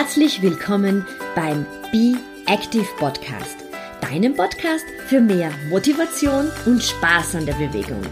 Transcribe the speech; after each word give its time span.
Herzlich 0.00 0.40
willkommen 0.42 1.04
beim 1.34 1.66
Be 1.90 2.16
Active 2.46 2.86
Podcast, 2.98 3.64
deinem 4.00 4.32
Podcast 4.32 4.84
für 5.08 5.20
mehr 5.20 5.50
Motivation 5.70 6.48
und 6.66 6.80
Spaß 6.80 7.34
an 7.34 7.46
der 7.46 7.54
Bewegung. 7.54 8.02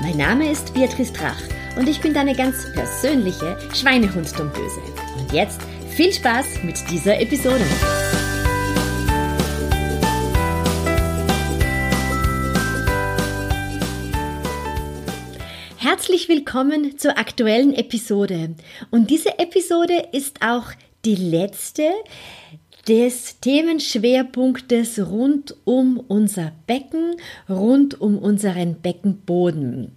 Mein 0.00 0.16
Name 0.16 0.50
ist 0.50 0.72
Beatrice 0.72 1.12
Drach 1.12 1.38
und 1.76 1.86
ich 1.86 2.00
bin 2.00 2.14
deine 2.14 2.34
ganz 2.34 2.72
persönliche 2.72 3.58
Schweinehund-Dumböse. 3.74 4.80
Und 5.18 5.34
jetzt 5.34 5.60
viel 5.90 6.14
Spaß 6.14 6.62
mit 6.62 6.78
dieser 6.90 7.20
Episode. 7.20 7.66
Herzlich 15.76 16.30
willkommen 16.30 16.96
zur 16.96 17.18
aktuellen 17.18 17.74
Episode. 17.74 18.54
Und 18.90 19.10
diese 19.10 19.38
Episode 19.38 20.08
ist 20.12 20.40
auch 20.40 20.72
die 21.04 21.16
letzte 21.16 21.90
des 22.88 23.40
Themenschwerpunktes 23.40 24.98
rund 24.98 25.56
um 25.64 25.98
unser 25.98 26.52
Becken, 26.66 27.16
rund 27.48 28.00
um 28.00 28.18
unseren 28.18 28.74
Beckenboden. 28.76 29.92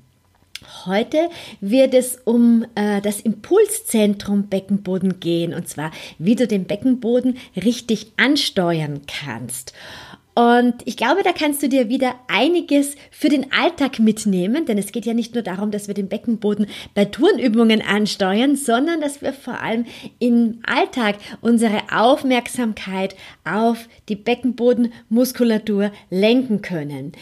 Heute 0.85 1.29
wird 1.61 1.93
es 1.93 2.17
um 2.23 2.65
äh, 2.75 3.01
das 3.01 3.19
Impulszentrum 3.21 4.47
Beckenboden 4.47 5.19
gehen 5.19 5.53
und 5.53 5.67
zwar, 5.67 5.91
wie 6.17 6.35
du 6.35 6.47
den 6.47 6.65
Beckenboden 6.65 7.37
richtig 7.55 8.11
ansteuern 8.17 9.01
kannst. 9.07 9.73
Und 10.37 10.75
ich 10.85 10.97
glaube, 10.97 11.23
da 11.23 11.31
kannst 11.33 11.63
du 11.63 11.67
dir 11.67 11.89
wieder 11.89 12.13
einiges 12.27 12.95
für 13.09 13.27
den 13.27 13.51
Alltag 13.51 13.97
mitnehmen, 13.97 14.67
denn 14.67 14.77
es 14.77 14.91
geht 14.91 15.07
ja 15.07 15.15
nicht 15.15 15.33
nur 15.33 15.41
darum, 15.41 15.71
dass 15.71 15.87
wir 15.87 15.95
den 15.95 16.09
Beckenboden 16.09 16.67
bei 16.93 17.05
Turnübungen 17.05 17.81
ansteuern, 17.81 18.55
sondern 18.55 19.01
dass 19.01 19.23
wir 19.23 19.33
vor 19.33 19.59
allem 19.59 19.85
im 20.19 20.59
Alltag 20.63 21.15
unsere 21.41 21.81
Aufmerksamkeit 21.91 23.15
auf 23.45 23.89
die 24.09 24.15
Beckenbodenmuskulatur 24.15 25.91
lenken 26.11 26.61
können. 26.61 27.13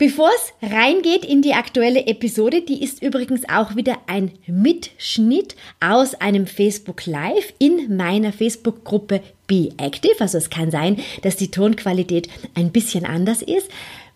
Bevor 0.00 0.30
es 0.34 0.70
reingeht 0.72 1.26
in 1.26 1.42
die 1.42 1.52
aktuelle 1.52 2.06
Episode, 2.06 2.62
die 2.62 2.82
ist 2.82 3.02
übrigens 3.02 3.46
auch 3.50 3.76
wieder 3.76 3.98
ein 4.06 4.30
Mitschnitt 4.46 5.56
aus 5.78 6.14
einem 6.14 6.46
Facebook 6.46 7.04
Live 7.04 7.52
in 7.58 7.98
meiner 7.98 8.32
Facebook-Gruppe 8.32 9.20
Be 9.46 9.68
Active. 9.76 10.14
Also 10.18 10.38
es 10.38 10.48
kann 10.48 10.70
sein, 10.70 11.00
dass 11.20 11.36
die 11.36 11.50
Tonqualität 11.50 12.30
ein 12.54 12.72
bisschen 12.72 13.04
anders 13.04 13.42
ist 13.42 13.68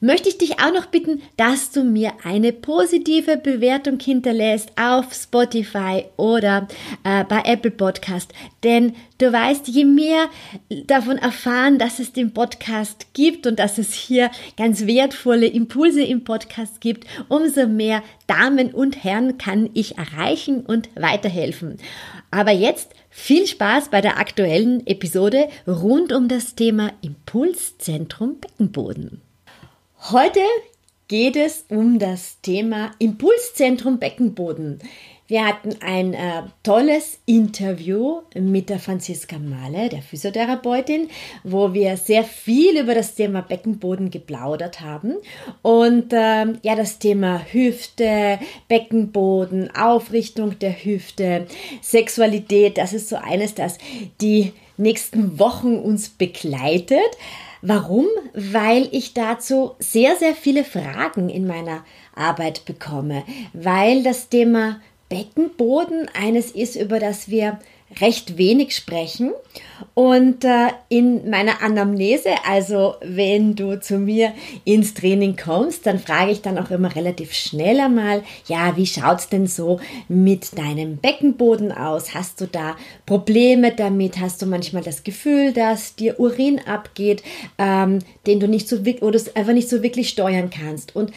möchte 0.04 0.28
ich 0.28 0.36
dich 0.36 0.60
auch 0.60 0.72
noch 0.72 0.86
bitten, 0.86 1.22
dass 1.38 1.70
du 1.70 1.82
mir 1.82 2.12
eine 2.24 2.52
positive 2.52 3.38
Bewertung 3.38 3.98
hinterlässt 3.98 4.70
auf 4.78 5.14
Spotify 5.14 6.04
oder 6.18 6.68
äh, 7.04 7.24
bei 7.24 7.40
Apple 7.46 7.70
Podcast. 7.70 8.34
Denn 8.62 8.94
du 9.16 9.32
weißt, 9.32 9.66
je 9.66 9.86
mehr 9.86 10.28
davon 10.86 11.16
erfahren, 11.16 11.78
dass 11.78 12.00
es 12.00 12.12
den 12.12 12.34
Podcast 12.34 13.14
gibt 13.14 13.46
und 13.46 13.58
dass 13.58 13.78
es 13.78 13.94
hier 13.94 14.30
ganz 14.58 14.86
wertvolle 14.86 15.46
Impulse 15.46 16.02
im 16.02 16.22
Podcast 16.22 16.82
gibt, 16.82 17.06
umso 17.28 17.66
mehr 17.66 18.02
Damen 18.26 18.74
und 18.74 19.04
Herren 19.04 19.38
kann 19.38 19.70
ich 19.72 19.96
erreichen 19.96 20.66
und 20.66 20.90
weiterhelfen. 20.96 21.78
Aber 22.30 22.50
jetzt 22.50 22.90
viel 23.08 23.46
Spaß 23.46 23.88
bei 23.88 24.02
der 24.02 24.18
aktuellen 24.18 24.86
Episode 24.86 25.48
rund 25.66 26.12
um 26.12 26.28
das 26.28 26.54
Thema 26.56 26.92
Impulszentrum 27.00 28.36
Beckenboden. 28.38 29.23
Heute 30.10 30.40
geht 31.08 31.34
es 31.34 31.64
um 31.70 31.98
das 31.98 32.38
Thema 32.42 32.90
Impulszentrum 32.98 33.98
Beckenboden. 33.98 34.78
Wir 35.28 35.46
hatten 35.46 35.76
ein 35.80 36.12
äh, 36.12 36.42
tolles 36.62 37.20
Interview 37.24 38.20
mit 38.34 38.68
der 38.68 38.80
Franziska 38.80 39.38
Mahle, 39.38 39.88
der 39.88 40.02
Physiotherapeutin, 40.02 41.08
wo 41.42 41.72
wir 41.72 41.96
sehr 41.96 42.22
viel 42.22 42.78
über 42.78 42.94
das 42.94 43.14
Thema 43.14 43.40
Beckenboden 43.40 44.10
geplaudert 44.10 44.82
haben. 44.82 45.14
Und 45.62 46.12
äh, 46.12 46.52
ja, 46.60 46.76
das 46.76 46.98
Thema 46.98 47.40
Hüfte, 47.50 48.38
Beckenboden, 48.68 49.74
Aufrichtung 49.74 50.58
der 50.58 50.84
Hüfte, 50.84 51.46
Sexualität, 51.80 52.76
das 52.76 52.92
ist 52.92 53.08
so 53.08 53.16
eines, 53.16 53.54
das 53.54 53.78
die 54.20 54.52
nächsten 54.76 55.38
Wochen 55.38 55.78
uns 55.78 56.10
begleitet. 56.10 57.00
Warum? 57.66 58.06
Weil 58.34 58.88
ich 58.92 59.14
dazu 59.14 59.72
sehr, 59.78 60.16
sehr 60.16 60.34
viele 60.34 60.64
Fragen 60.64 61.30
in 61.30 61.46
meiner 61.46 61.82
Arbeit 62.14 62.66
bekomme, 62.66 63.24
weil 63.54 64.02
das 64.02 64.28
Thema 64.28 64.80
Beckenboden 65.08 66.10
eines 66.12 66.50
ist, 66.50 66.76
über 66.76 66.98
das 66.98 67.30
wir 67.30 67.58
recht 68.00 68.38
wenig 68.38 68.74
sprechen. 68.74 69.32
Und 69.94 70.44
äh, 70.44 70.68
in 70.88 71.30
meiner 71.30 71.62
Anamnese, 71.62 72.30
also 72.46 72.94
wenn 73.02 73.54
du 73.54 73.80
zu 73.80 73.98
mir 73.98 74.32
ins 74.64 74.94
Training 74.94 75.36
kommst, 75.36 75.86
dann 75.86 75.98
frage 75.98 76.32
ich 76.32 76.42
dann 76.42 76.58
auch 76.58 76.70
immer 76.70 76.94
relativ 76.94 77.32
schnell 77.32 77.78
einmal, 77.80 78.22
ja, 78.46 78.76
wie 78.76 78.86
schaut 78.86 79.20
es 79.20 79.28
denn 79.28 79.46
so 79.46 79.80
mit 80.08 80.58
deinem 80.58 80.96
Beckenboden 80.96 81.70
aus? 81.70 82.14
Hast 82.14 82.40
du 82.40 82.46
da 82.46 82.76
Probleme 83.06 83.72
damit? 83.72 84.18
Hast 84.18 84.42
du 84.42 84.46
manchmal 84.46 84.82
das 84.82 85.04
Gefühl, 85.04 85.52
dass 85.52 85.94
dir 85.94 86.18
Urin 86.18 86.60
abgeht, 86.66 87.22
ähm, 87.58 88.00
den 88.26 88.40
du 88.40 88.48
nicht 88.48 88.68
so 88.68 88.78
oder 89.00 89.20
einfach 89.34 89.52
nicht 89.52 89.68
so 89.68 89.82
wirklich 89.82 90.08
steuern 90.08 90.50
kannst? 90.50 90.96
Und 90.96 91.12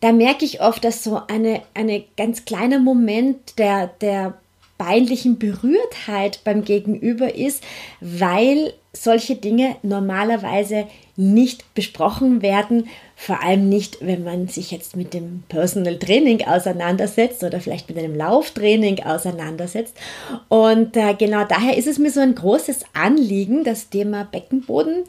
da 0.00 0.12
merke 0.12 0.44
ich 0.44 0.62
oft, 0.62 0.82
dass 0.82 1.04
so 1.04 1.20
eine, 1.28 1.62
eine 1.74 2.02
ganz 2.16 2.44
kleiner 2.44 2.78
Moment 2.78 3.58
der, 3.58 3.88
der 4.00 4.38
peinlichen 4.80 5.38
Berührtheit 5.38 6.40
beim 6.42 6.64
Gegenüber 6.64 7.34
ist, 7.34 7.62
weil 8.00 8.72
solche 8.94 9.36
Dinge 9.36 9.76
normalerweise 9.82 10.86
nicht 11.16 11.74
besprochen 11.74 12.40
werden, 12.40 12.88
vor 13.14 13.42
allem 13.42 13.68
nicht, 13.68 13.98
wenn 14.00 14.24
man 14.24 14.48
sich 14.48 14.70
jetzt 14.70 14.96
mit 14.96 15.12
dem 15.12 15.42
Personal 15.50 15.98
Training 15.98 16.46
auseinandersetzt 16.46 17.44
oder 17.44 17.60
vielleicht 17.60 17.90
mit 17.90 17.98
einem 17.98 18.16
Lauftraining 18.16 19.04
auseinandersetzt. 19.04 19.94
Und 20.48 20.96
äh, 20.96 21.12
genau 21.12 21.44
daher 21.44 21.76
ist 21.76 21.86
es 21.86 21.98
mir 21.98 22.10
so 22.10 22.20
ein 22.20 22.34
großes 22.34 22.86
Anliegen, 22.94 23.64
das 23.64 23.90
Thema 23.90 24.24
Beckenboden 24.24 25.04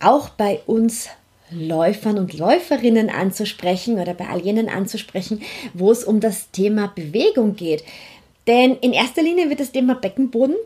auch 0.00 0.30
bei 0.30 0.60
uns 0.66 1.08
Läufern 1.50 2.18
und 2.18 2.36
Läuferinnen 2.36 3.10
anzusprechen 3.10 4.00
oder 4.00 4.14
bei 4.14 4.28
all 4.28 4.40
jenen 4.40 4.68
anzusprechen, 4.68 5.42
wo 5.72 5.90
es 5.90 6.02
um 6.02 6.18
das 6.20 6.50
Thema 6.50 6.88
Bewegung 6.94 7.54
geht. 7.54 7.84
Denn 8.46 8.76
in 8.76 8.92
erster 8.92 9.22
Linie 9.22 9.48
wird 9.48 9.60
das 9.60 9.72
Thema 9.72 9.94
Beckenboden 9.94 10.56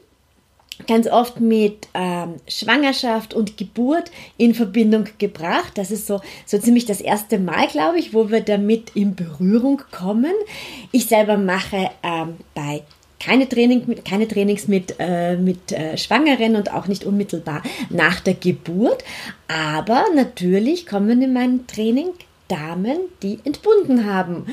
ganz 0.86 1.08
oft 1.08 1.40
mit 1.40 1.88
ähm, 1.94 2.36
Schwangerschaft 2.46 3.34
und 3.34 3.56
Geburt 3.56 4.10
in 4.36 4.54
Verbindung 4.54 5.04
gebracht. 5.18 5.72
Das 5.76 5.90
ist 5.90 6.06
so, 6.06 6.20
so 6.46 6.58
ziemlich 6.58 6.86
das 6.86 7.00
erste 7.00 7.38
Mal, 7.38 7.66
glaube 7.66 7.98
ich, 7.98 8.14
wo 8.14 8.30
wir 8.30 8.40
damit 8.40 8.94
in 8.94 9.14
Berührung 9.14 9.82
kommen. 9.90 10.32
Ich 10.92 11.06
selber 11.06 11.36
mache 11.36 11.90
ähm, 12.02 12.36
bei 12.54 12.82
keine, 13.20 13.48
Training, 13.48 14.04
keine 14.04 14.28
Trainings 14.28 14.68
mit, 14.68 14.94
äh, 15.00 15.36
mit 15.36 15.72
äh, 15.72 15.98
Schwangeren 15.98 16.54
und 16.54 16.72
auch 16.72 16.86
nicht 16.86 17.04
unmittelbar 17.04 17.62
nach 17.90 18.20
der 18.20 18.34
Geburt. 18.34 19.02
Aber 19.48 20.04
natürlich 20.14 20.86
kommen 20.86 21.20
in 21.22 21.32
meinem 21.32 21.66
Training 21.66 22.10
Damen, 22.48 22.98
die 23.22 23.38
entbunden 23.44 24.06
haben. 24.12 24.46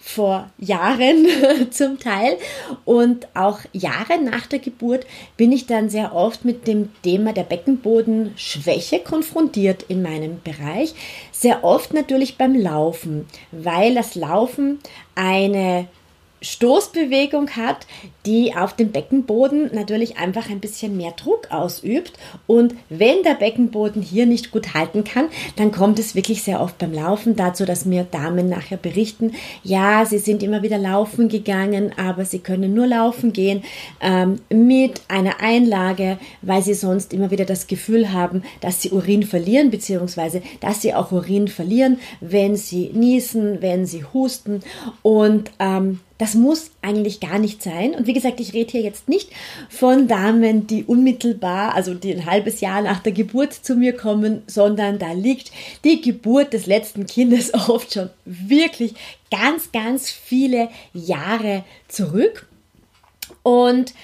Vor 0.00 0.50
Jahren 0.58 1.26
zum 1.70 1.98
Teil. 1.98 2.38
Und 2.84 3.28
auch 3.34 3.60
Jahre 3.72 4.20
nach 4.20 4.46
der 4.46 4.58
Geburt 4.58 5.06
bin 5.36 5.52
ich 5.52 5.66
dann 5.66 5.90
sehr 5.90 6.14
oft 6.14 6.44
mit 6.44 6.66
dem 6.66 6.90
Thema 7.02 7.32
der 7.32 7.44
Beckenbodenschwäche 7.44 9.00
konfrontiert 9.00 9.84
in 9.88 10.02
meinem 10.02 10.40
Bereich. 10.42 10.94
Sehr 11.30 11.62
oft 11.62 11.94
natürlich 11.94 12.36
beim 12.36 12.54
Laufen, 12.54 13.26
weil 13.52 13.94
das 13.94 14.14
Laufen 14.14 14.80
eine 15.14 15.86
Stoßbewegung 16.42 17.50
hat, 17.50 17.86
die 18.26 18.54
auf 18.54 18.74
dem 18.74 18.92
Beckenboden 18.92 19.70
natürlich 19.72 20.18
einfach 20.18 20.50
ein 20.50 20.60
bisschen 20.60 20.96
mehr 20.96 21.12
Druck 21.12 21.50
ausübt. 21.50 22.12
Und 22.46 22.74
wenn 22.88 23.22
der 23.22 23.34
Beckenboden 23.34 24.02
hier 24.02 24.26
nicht 24.26 24.50
gut 24.50 24.74
halten 24.74 25.04
kann, 25.04 25.28
dann 25.56 25.72
kommt 25.72 25.98
es 25.98 26.14
wirklich 26.14 26.42
sehr 26.42 26.60
oft 26.60 26.78
beim 26.78 26.92
Laufen 26.92 27.36
dazu, 27.36 27.64
dass 27.64 27.84
mir 27.84 28.04
Damen 28.04 28.48
nachher 28.48 28.76
berichten, 28.76 29.32
ja, 29.62 30.04
sie 30.04 30.18
sind 30.18 30.42
immer 30.42 30.62
wieder 30.62 30.78
laufen 30.78 31.28
gegangen, 31.28 31.92
aber 31.96 32.24
sie 32.24 32.40
können 32.40 32.74
nur 32.74 32.86
laufen 32.86 33.32
gehen 33.32 33.62
ähm, 34.00 34.40
mit 34.50 35.02
einer 35.08 35.40
Einlage, 35.40 36.18
weil 36.42 36.62
sie 36.62 36.74
sonst 36.74 37.12
immer 37.12 37.30
wieder 37.30 37.44
das 37.44 37.66
Gefühl 37.66 38.12
haben, 38.12 38.42
dass 38.60 38.82
sie 38.82 38.90
Urin 38.90 39.22
verlieren, 39.22 39.70
beziehungsweise 39.70 40.42
dass 40.60 40.82
sie 40.82 40.94
auch 40.94 41.12
Urin 41.12 41.48
verlieren, 41.48 41.98
wenn 42.20 42.56
sie 42.56 42.90
niesen, 42.92 43.62
wenn 43.62 43.86
sie 43.86 44.04
husten. 44.12 44.60
Und 45.02 45.50
ähm, 45.58 46.00
das 46.18 46.34
muss 46.34 46.70
eigentlich 46.82 47.20
gar 47.20 47.38
nicht 47.38 47.62
sein. 47.62 47.94
Und 47.94 48.06
wie 48.06 48.12
gesagt, 48.12 48.40
ich 48.40 48.52
rede 48.52 48.70
hier 48.70 48.82
jetzt 48.82 49.08
nicht 49.08 49.30
von 49.68 50.08
Damen, 50.08 50.66
die 50.66 50.84
unmittelbar, 50.84 51.74
also 51.74 51.94
die 51.94 52.12
ein 52.14 52.26
halbes 52.26 52.60
Jahr 52.60 52.82
nach 52.82 53.00
der 53.00 53.12
Geburt 53.12 53.52
zu 53.52 53.74
mir 53.74 53.96
kommen, 53.96 54.42
sondern 54.46 54.98
da 54.98 55.12
liegt 55.12 55.50
die 55.84 56.00
Geburt 56.00 56.52
des 56.52 56.66
letzten 56.66 57.06
Kindes 57.06 57.52
oft 57.68 57.92
schon 57.92 58.10
wirklich 58.24 58.94
ganz, 59.30 59.72
ganz 59.72 60.10
viele 60.10 60.68
Jahre 60.92 61.64
zurück. 61.88 62.46
Und 63.42 63.94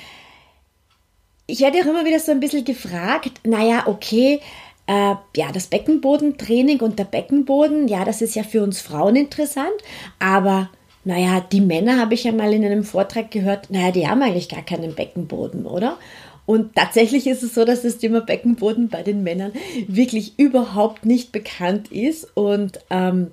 ich 1.47 1.61
werde 1.61 1.79
auch 1.81 1.87
immer 1.87 2.05
wieder 2.05 2.21
so 2.21 2.33
ein 2.33 2.41
bisschen 2.41 2.65
gefragt, 2.65 3.41
naja, 3.45 3.85
okay, 3.87 4.41
äh, 4.87 5.15
ja, 5.37 5.53
das 5.53 5.67
Beckenbodentraining 5.67 6.81
und 6.81 6.99
der 6.99 7.05
Beckenboden, 7.05 7.89
ja, 7.89 8.05
das 8.05 8.23
ist 8.23 8.35
ja 8.35 8.43
für 8.43 8.63
uns 8.63 8.81
Frauen 8.81 9.17
interessant, 9.17 9.75
aber 10.19 10.71
naja, 11.05 11.41
die 11.41 11.61
Männer 11.61 11.99
habe 11.99 12.15
ich 12.15 12.25
ja 12.25 12.33
mal 12.33 12.53
in 12.53 12.65
einem 12.65 12.85
Vortrag 12.85 13.31
gehört, 13.31 13.71
naja, 13.71 13.93
die 13.93 14.09
haben 14.09 14.23
eigentlich 14.23 14.49
gar 14.49 14.63
keinen 14.63 14.95
Beckenboden, 14.95 15.67
oder? 15.67 15.97
Und 16.45 16.75
tatsächlich 16.75 17.27
ist 17.27 17.43
es 17.43 17.55
so, 17.55 17.67
dass 17.67 17.83
das 17.83 17.99
Thema 17.99 18.23
Beckenboden 18.23 18.89
bei 18.89 19.03
den 19.03 19.23
Männern 19.23 19.53
wirklich 19.87 20.39
überhaupt 20.39 21.05
nicht 21.05 21.31
bekannt 21.31 21.93
ist 21.93 22.27
und 22.35 22.81
ähm, 22.89 23.33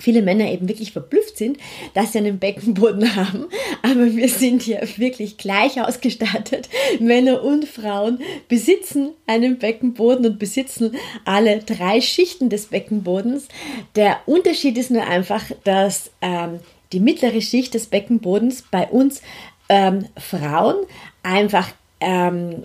viele 0.00 0.22
Männer 0.22 0.50
eben 0.50 0.68
wirklich 0.68 0.92
verblüfft 0.92 1.36
sind, 1.36 1.58
dass 1.94 2.12
sie 2.12 2.18
einen 2.18 2.38
Beckenboden 2.38 3.14
haben. 3.14 3.46
Aber 3.82 4.14
wir 4.14 4.28
sind 4.28 4.62
hier 4.62 4.80
wirklich 4.96 5.36
gleich 5.36 5.80
ausgestattet. 5.80 6.68
Männer 6.98 7.42
und 7.42 7.66
Frauen 7.66 8.20
besitzen 8.48 9.10
einen 9.26 9.58
Beckenboden 9.58 10.24
und 10.26 10.38
besitzen 10.38 10.96
alle 11.24 11.58
drei 11.58 12.00
Schichten 12.00 12.48
des 12.48 12.66
Beckenbodens. 12.66 13.48
Der 13.96 14.20
Unterschied 14.26 14.78
ist 14.78 14.90
nur 14.90 15.06
einfach, 15.06 15.44
dass 15.64 16.10
ähm, 16.22 16.60
die 16.92 17.00
mittlere 17.00 17.40
Schicht 17.40 17.74
des 17.74 17.86
Beckenbodens 17.86 18.64
bei 18.70 18.86
uns 18.86 19.22
ähm, 19.68 20.06
Frauen 20.16 20.76
einfach 21.22 21.68
ähm, 22.00 22.62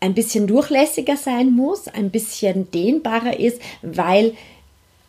ein 0.00 0.14
bisschen 0.14 0.46
durchlässiger 0.46 1.16
sein 1.16 1.52
muss, 1.52 1.88
ein 1.88 2.10
bisschen 2.10 2.70
dehnbarer 2.70 3.38
ist, 3.38 3.60
weil 3.82 4.34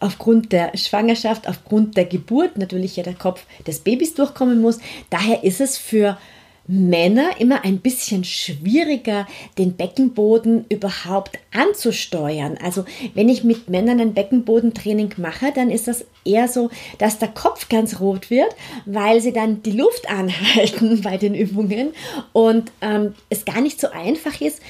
aufgrund 0.03 0.51
der 0.51 0.75
Schwangerschaft, 0.77 1.47
aufgrund 1.47 1.97
der 1.97 2.05
Geburt 2.05 2.57
natürlich 2.57 2.95
ja 2.95 3.03
der 3.03 3.13
Kopf 3.13 3.45
des 3.65 3.79
Babys 3.79 4.13
durchkommen 4.13 4.61
muss. 4.61 4.79
Daher 5.09 5.43
ist 5.43 5.61
es 5.61 5.77
für 5.77 6.17
Männer 6.65 7.31
immer 7.39 7.65
ein 7.65 7.79
bisschen 7.79 8.23
schwieriger, 8.23 9.27
den 9.57 9.73
Beckenboden 9.73 10.65
überhaupt 10.69 11.39
anzusteuern. 11.51 12.57
Also 12.63 12.85
wenn 13.13 13.27
ich 13.27 13.43
mit 13.43 13.69
Männern 13.69 13.99
ein 13.99 14.13
Beckenbodentraining 14.13 15.13
mache, 15.17 15.51
dann 15.53 15.69
ist 15.69 15.87
das 15.87 16.05
eher 16.23 16.47
so, 16.47 16.69
dass 16.99 17.19
der 17.19 17.27
Kopf 17.29 17.67
ganz 17.67 17.99
rot 17.99 18.29
wird, 18.29 18.55
weil 18.85 19.19
sie 19.19 19.33
dann 19.33 19.61
die 19.63 19.71
Luft 19.71 20.09
anhalten 20.09 21.01
bei 21.01 21.17
den 21.17 21.35
Übungen 21.35 21.93
und 22.31 22.71
ähm, 22.81 23.13
es 23.29 23.43
gar 23.43 23.59
nicht 23.59 23.79
so 23.79 23.89
einfach 23.89 24.39
ist, 24.39 24.61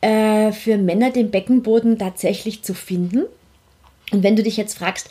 äh, 0.00 0.52
für 0.52 0.78
Männer 0.78 1.10
den 1.10 1.30
Beckenboden 1.30 1.98
tatsächlich 1.98 2.62
zu 2.62 2.72
finden. 2.74 3.24
Und 4.12 4.22
wenn 4.22 4.36
du 4.36 4.42
dich 4.42 4.56
jetzt 4.56 4.78
fragst, 4.78 5.08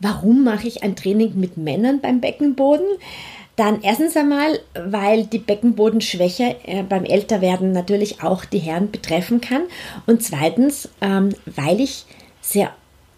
warum 0.00 0.44
mache 0.44 0.66
ich 0.66 0.82
ein 0.82 0.96
Training 0.96 1.38
mit 1.38 1.56
Männern 1.56 2.00
beim 2.00 2.20
Beckenboden? 2.20 2.86
Dann 3.56 3.82
erstens 3.82 4.16
einmal, 4.16 4.60
weil 4.74 5.24
die 5.24 5.40
Beckenbodenschwäche 5.40 6.56
äh, 6.64 6.84
beim 6.84 7.04
Älterwerden 7.04 7.72
natürlich 7.72 8.22
auch 8.22 8.44
die 8.44 8.60
Herren 8.60 8.90
betreffen 8.92 9.40
kann. 9.40 9.62
Und 10.06 10.22
zweitens, 10.22 10.88
ähm, 11.00 11.34
weil 11.44 11.80
ich 11.80 12.04
sehr 12.40 12.72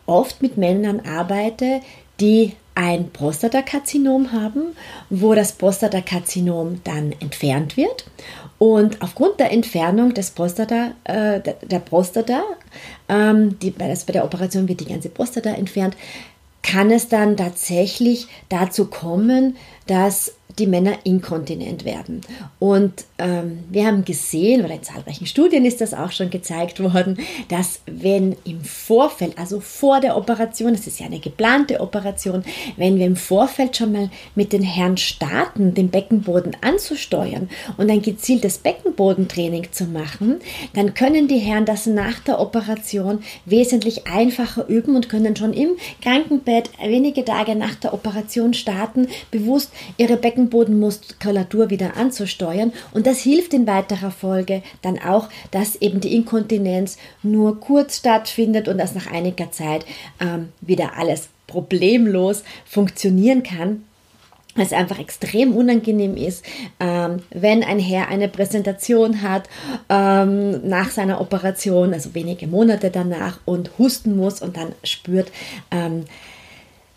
oft 0.06 0.40
mit 0.40 0.56
Männern 0.56 1.00
arbeite, 1.00 1.82
die 2.20 2.54
ein 2.74 3.10
Prostatakarzinom 3.10 4.32
haben, 4.32 4.74
wo 5.10 5.34
das 5.34 5.52
Prostatakarzinom 5.52 6.80
dann 6.84 7.12
entfernt 7.20 7.76
wird. 7.76 8.06
Und 8.60 9.00
aufgrund 9.00 9.40
der 9.40 9.52
Entfernung 9.52 10.12
des 10.12 10.32
Prostata, 10.32 10.90
äh, 11.04 11.40
der, 11.40 11.54
der 11.62 11.78
Prostata, 11.78 12.42
ähm, 13.08 13.58
die, 13.58 13.70
bei, 13.70 13.94
der 14.12 14.22
Operation 14.22 14.68
wird 14.68 14.80
die 14.80 14.84
ganze 14.84 15.08
Prostata 15.08 15.48
entfernt, 15.48 15.96
kann 16.62 16.90
es 16.90 17.08
dann 17.08 17.38
tatsächlich 17.38 18.28
dazu 18.50 18.84
kommen, 18.84 19.56
dass 19.86 20.34
die 20.60 20.66
Männer 20.66 20.98
inkontinent 21.04 21.84
werden. 21.84 22.20
Und 22.58 23.04
ähm, 23.18 23.60
wir 23.70 23.86
haben 23.86 24.04
gesehen, 24.04 24.62
oder 24.64 24.74
in 24.74 24.82
zahlreichen 24.82 25.26
Studien 25.26 25.64
ist 25.64 25.80
das 25.80 25.94
auch 25.94 26.12
schon 26.12 26.28
gezeigt 26.28 26.80
worden, 26.80 27.18
dass 27.48 27.80
wenn 27.86 28.36
im 28.44 28.62
Vorfeld, 28.62 29.38
also 29.38 29.60
vor 29.60 30.00
der 30.00 30.16
Operation, 30.16 30.74
das 30.74 30.86
ist 30.86 31.00
ja 31.00 31.06
eine 31.06 31.18
geplante 31.18 31.80
Operation, 31.80 32.44
wenn 32.76 32.98
wir 32.98 33.06
im 33.06 33.16
Vorfeld 33.16 33.76
schon 33.76 33.92
mal 33.92 34.10
mit 34.34 34.52
den 34.52 34.62
Herren 34.62 34.98
starten, 34.98 35.72
den 35.74 35.88
Beckenboden 35.88 36.56
anzusteuern 36.60 37.48
und 37.78 37.90
ein 37.90 38.02
gezieltes 38.02 38.58
Beckenbodentraining 38.58 39.68
zu 39.72 39.84
machen, 39.84 40.40
dann 40.74 40.92
können 40.92 41.26
die 41.26 41.38
Herren 41.38 41.64
das 41.64 41.86
nach 41.86 42.20
der 42.20 42.38
Operation 42.38 43.22
wesentlich 43.46 44.06
einfacher 44.06 44.68
üben 44.68 44.94
und 44.94 45.08
können 45.08 45.36
schon 45.36 45.54
im 45.54 45.70
Krankenbett 46.02 46.70
wenige 46.84 47.24
Tage 47.24 47.54
nach 47.54 47.74
der 47.76 47.94
Operation 47.94 48.52
starten, 48.52 49.08
bewusst 49.30 49.72
ihre 49.96 50.16
Beckenboden 50.16 50.49
Beckenbodenmuskulatur 50.50 51.70
wieder 51.70 51.96
anzusteuern. 51.96 52.72
Und 52.92 53.06
das 53.06 53.18
hilft 53.20 53.54
in 53.54 53.66
weiterer 53.66 54.10
Folge 54.10 54.62
dann 54.82 54.98
auch, 54.98 55.28
dass 55.50 55.76
eben 55.76 56.00
die 56.00 56.14
Inkontinenz 56.14 56.98
nur 57.22 57.60
kurz 57.60 57.98
stattfindet 57.98 58.68
und 58.68 58.78
dass 58.78 58.94
nach 58.94 59.10
einiger 59.10 59.50
Zeit 59.50 59.86
ähm, 60.20 60.50
wieder 60.60 60.96
alles 60.98 61.28
problemlos 61.46 62.44
funktionieren 62.66 63.42
kann 63.42 63.84
es 64.56 64.72
einfach 64.72 64.98
extrem 64.98 65.54
unangenehm 65.54 66.16
ist, 66.16 66.44
ähm, 66.80 67.22
wenn 67.30 67.62
ein 67.62 67.78
Herr 67.78 68.08
eine 68.08 68.28
Präsentation 68.28 69.22
hat 69.22 69.48
ähm, 69.88 70.68
nach 70.68 70.90
seiner 70.90 71.20
Operation, 71.20 71.94
also 71.94 72.14
wenige 72.14 72.48
Monate 72.48 72.90
danach 72.90 73.38
und 73.44 73.70
husten 73.78 74.16
muss 74.16 74.42
und 74.42 74.56
dann 74.56 74.72
spürt, 74.82 75.30
ähm, 75.70 76.04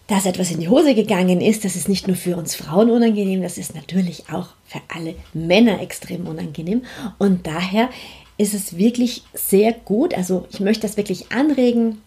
dass 0.08 0.26
etwas 0.26 0.52
in 0.52 0.60
die 0.60 0.70
Hose 0.70 0.96
gegangen 0.96 1.42
ist, 1.42 1.64
das 1.64 1.76
ist 1.76 1.88
nicht 1.88 2.08
nur 2.08 2.18
für 2.18 2.36
uns 2.36 2.56
Frauen 2.56 2.90
unangenehm, 2.90 3.42
das 3.42 3.58
ist 3.58 3.74
natürlich 3.74 4.26
auch 4.32 4.50
für 4.66 4.82
alle 4.94 5.16
Männer 5.34 5.82
extrem 5.82 6.28
unangenehm. 6.28 6.84
Und 7.20 7.48
daher 7.48 7.90
ist 8.38 8.54
es 8.54 8.78
wirklich 8.78 9.24
sehr 9.34 9.72
gut, 9.72 10.14
also 10.14 10.46
ich 10.52 10.60
möchte 10.60 10.82
das 10.88 10.98
wirklich 10.98 11.32
anregen, 11.32 12.02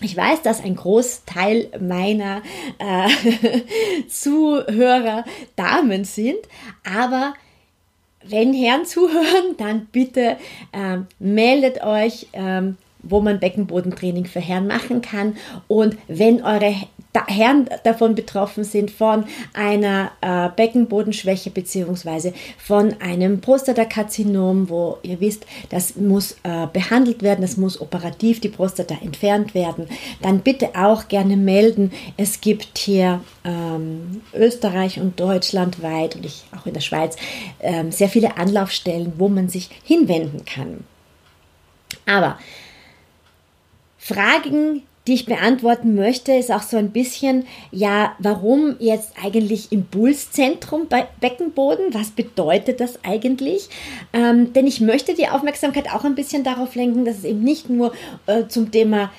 ich 0.00 0.16
weiß, 0.16 0.42
dass 0.42 0.62
ein 0.62 0.74
Großteil 0.74 1.68
meiner 1.80 2.42
äh, 2.78 3.08
Zuhörer 4.08 5.24
Damen 5.56 6.04
sind, 6.04 6.40
aber 6.84 7.34
wenn 8.26 8.54
Herren 8.54 8.86
zuhören, 8.86 9.56
dann 9.58 9.86
bitte 9.92 10.36
ähm, 10.72 11.06
meldet 11.18 11.82
euch, 11.84 12.26
ähm, 12.32 12.76
wo 13.02 13.20
man 13.20 13.38
Beckenbodentraining 13.38 14.24
für 14.24 14.40
Herren 14.40 14.66
machen 14.66 15.02
kann. 15.02 15.36
Und 15.68 15.96
wenn 16.08 16.42
eure 16.42 16.74
Herren 17.26 17.68
davon 17.84 18.14
betroffen 18.14 18.64
sind, 18.64 18.90
von 18.90 19.24
einer 19.52 20.10
äh, 20.20 20.48
Beckenbodenschwäche 20.54 21.50
bzw. 21.50 22.32
von 22.58 23.00
einem 23.00 23.40
Prostatakarzinom, 23.40 24.68
wo 24.68 24.98
ihr 25.02 25.20
wisst, 25.20 25.46
das 25.70 25.96
muss 25.96 26.32
äh, 26.42 26.66
behandelt 26.72 27.22
werden, 27.22 27.42
das 27.42 27.56
muss 27.56 27.80
operativ 27.80 28.40
die 28.40 28.48
Prostata 28.48 28.96
entfernt 29.02 29.54
werden, 29.54 29.86
dann 30.22 30.40
bitte 30.40 30.70
auch 30.74 31.08
gerne 31.08 31.36
melden. 31.36 31.92
Es 32.16 32.40
gibt 32.40 32.78
hier 32.78 33.20
ähm, 33.44 34.22
Österreich 34.32 35.00
und 35.00 35.20
Deutschland 35.20 35.82
weit 35.82 36.16
und 36.16 36.26
ich 36.26 36.44
auch 36.58 36.66
in 36.66 36.74
der 36.74 36.80
Schweiz 36.80 37.16
ähm, 37.60 37.92
sehr 37.92 38.08
viele 38.08 38.36
Anlaufstellen, 38.36 39.14
wo 39.18 39.28
man 39.28 39.48
sich 39.48 39.70
hinwenden 39.84 40.44
kann. 40.44 40.84
Aber 42.06 42.38
Fragen, 43.98 44.82
die 45.06 45.14
ich 45.14 45.26
beantworten 45.26 45.94
möchte, 45.94 46.32
ist 46.32 46.50
auch 46.50 46.62
so 46.62 46.78
ein 46.78 46.90
bisschen, 46.90 47.46
ja, 47.70 48.14
warum 48.18 48.76
jetzt 48.78 49.12
eigentlich 49.22 49.70
Impulszentrum 49.70 50.88
bei 50.88 51.06
Beckenboden? 51.20 51.92
Was 51.92 52.10
bedeutet 52.10 52.80
das 52.80 52.98
eigentlich? 53.04 53.68
Ähm, 54.14 54.54
denn 54.54 54.66
ich 54.66 54.80
möchte 54.80 55.14
die 55.14 55.28
Aufmerksamkeit 55.28 55.92
auch 55.92 56.04
ein 56.04 56.14
bisschen 56.14 56.42
darauf 56.42 56.74
lenken, 56.74 57.04
dass 57.04 57.18
es 57.18 57.24
eben 57.24 57.42
nicht 57.42 57.68
nur 57.68 57.92
äh, 58.26 58.46
zum 58.48 58.70
Thema 58.70 59.10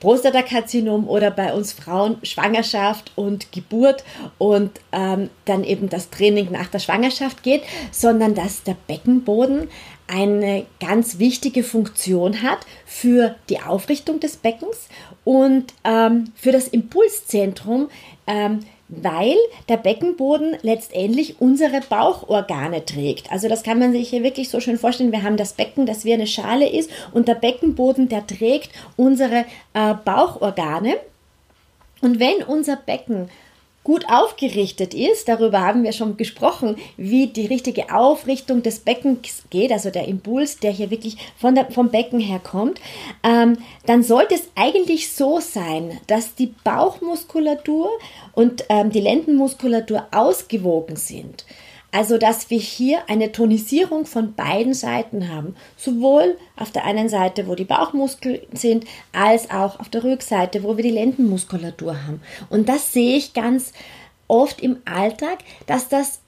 Prostatakarzinom 0.00 1.08
oder 1.08 1.30
bei 1.30 1.54
uns 1.54 1.72
Frauen 1.72 2.18
Schwangerschaft 2.22 3.12
und 3.16 3.50
Geburt 3.52 4.04
und 4.38 4.70
ähm, 4.92 5.30
dann 5.46 5.64
eben 5.64 5.88
das 5.88 6.10
Training 6.10 6.50
nach 6.50 6.68
der 6.68 6.78
Schwangerschaft 6.78 7.42
geht, 7.42 7.62
sondern 7.90 8.34
dass 8.34 8.62
der 8.62 8.76
Beckenboden 8.86 9.68
eine 10.08 10.66
ganz 10.80 11.18
wichtige 11.18 11.62
Funktion 11.62 12.42
hat 12.42 12.58
für 12.84 13.34
die 13.48 13.60
Aufrichtung 13.60 14.20
des 14.20 14.36
Beckens 14.36 14.88
und 15.24 15.74
ähm, 15.84 16.32
für 16.36 16.52
das 16.52 16.68
Impulszentrum, 16.68 17.88
ähm, 18.26 18.60
weil 18.88 19.36
der 19.68 19.78
Beckenboden 19.78 20.56
letztendlich 20.62 21.40
unsere 21.40 21.80
Bauchorgane 21.80 22.84
trägt. 22.84 23.32
Also 23.32 23.48
das 23.48 23.64
kann 23.64 23.80
man 23.80 23.92
sich 23.92 24.10
hier 24.10 24.22
wirklich 24.22 24.48
so 24.48 24.60
schön 24.60 24.78
vorstellen. 24.78 25.10
Wir 25.10 25.24
haben 25.24 25.36
das 25.36 25.54
Becken, 25.54 25.86
das 25.86 26.04
wie 26.04 26.12
eine 26.12 26.28
Schale 26.28 26.68
ist 26.68 26.90
und 27.12 27.26
der 27.26 27.34
Beckenboden, 27.34 28.08
der 28.08 28.26
trägt 28.26 28.70
unsere 28.96 29.44
äh, 29.74 29.94
Bauchorgane. 30.04 30.96
Und 32.00 32.20
wenn 32.20 32.44
unser 32.46 32.76
Becken 32.76 33.28
gut 33.86 34.06
aufgerichtet 34.08 34.94
ist, 34.94 35.28
darüber 35.28 35.60
haben 35.60 35.84
wir 35.84 35.92
schon 35.92 36.16
gesprochen, 36.16 36.74
wie 36.96 37.28
die 37.28 37.46
richtige 37.46 37.94
Aufrichtung 37.94 38.64
des 38.64 38.80
Beckens 38.80 39.44
geht, 39.48 39.70
also 39.70 39.90
der 39.90 40.08
Impuls, 40.08 40.58
der 40.58 40.72
hier 40.72 40.90
wirklich 40.90 41.16
von 41.38 41.54
der, 41.54 41.70
vom 41.70 41.90
Becken 41.90 42.18
her 42.18 42.40
kommt, 42.40 42.80
ähm, 43.22 43.58
dann 43.86 44.02
sollte 44.02 44.34
es 44.34 44.48
eigentlich 44.56 45.12
so 45.12 45.38
sein, 45.38 46.00
dass 46.08 46.34
die 46.34 46.52
Bauchmuskulatur 46.64 47.88
und 48.32 48.64
ähm, 48.70 48.90
die 48.90 48.98
Lendenmuskulatur 48.98 50.08
ausgewogen 50.10 50.96
sind. 50.96 51.44
Also, 51.92 52.18
dass 52.18 52.50
wir 52.50 52.58
hier 52.58 53.08
eine 53.08 53.32
Tonisierung 53.32 54.06
von 54.06 54.34
beiden 54.34 54.74
Seiten 54.74 55.28
haben. 55.28 55.56
Sowohl 55.76 56.36
auf 56.56 56.70
der 56.70 56.84
einen 56.84 57.08
Seite, 57.08 57.46
wo 57.48 57.54
die 57.54 57.64
Bauchmuskeln 57.64 58.40
sind, 58.52 58.84
als 59.12 59.50
auch 59.50 59.80
auf 59.80 59.88
der 59.88 60.04
Rückseite, 60.04 60.62
wo 60.62 60.76
wir 60.76 60.84
die 60.84 60.90
Lendenmuskulatur 60.90 62.04
haben. 62.06 62.20
Und 62.50 62.68
das 62.68 62.92
sehe 62.92 63.16
ich 63.16 63.32
ganz 63.32 63.72
oft 64.28 64.60
im 64.60 64.78
Alltag, 64.84 65.38
dass 65.66 65.88
das 65.88 66.20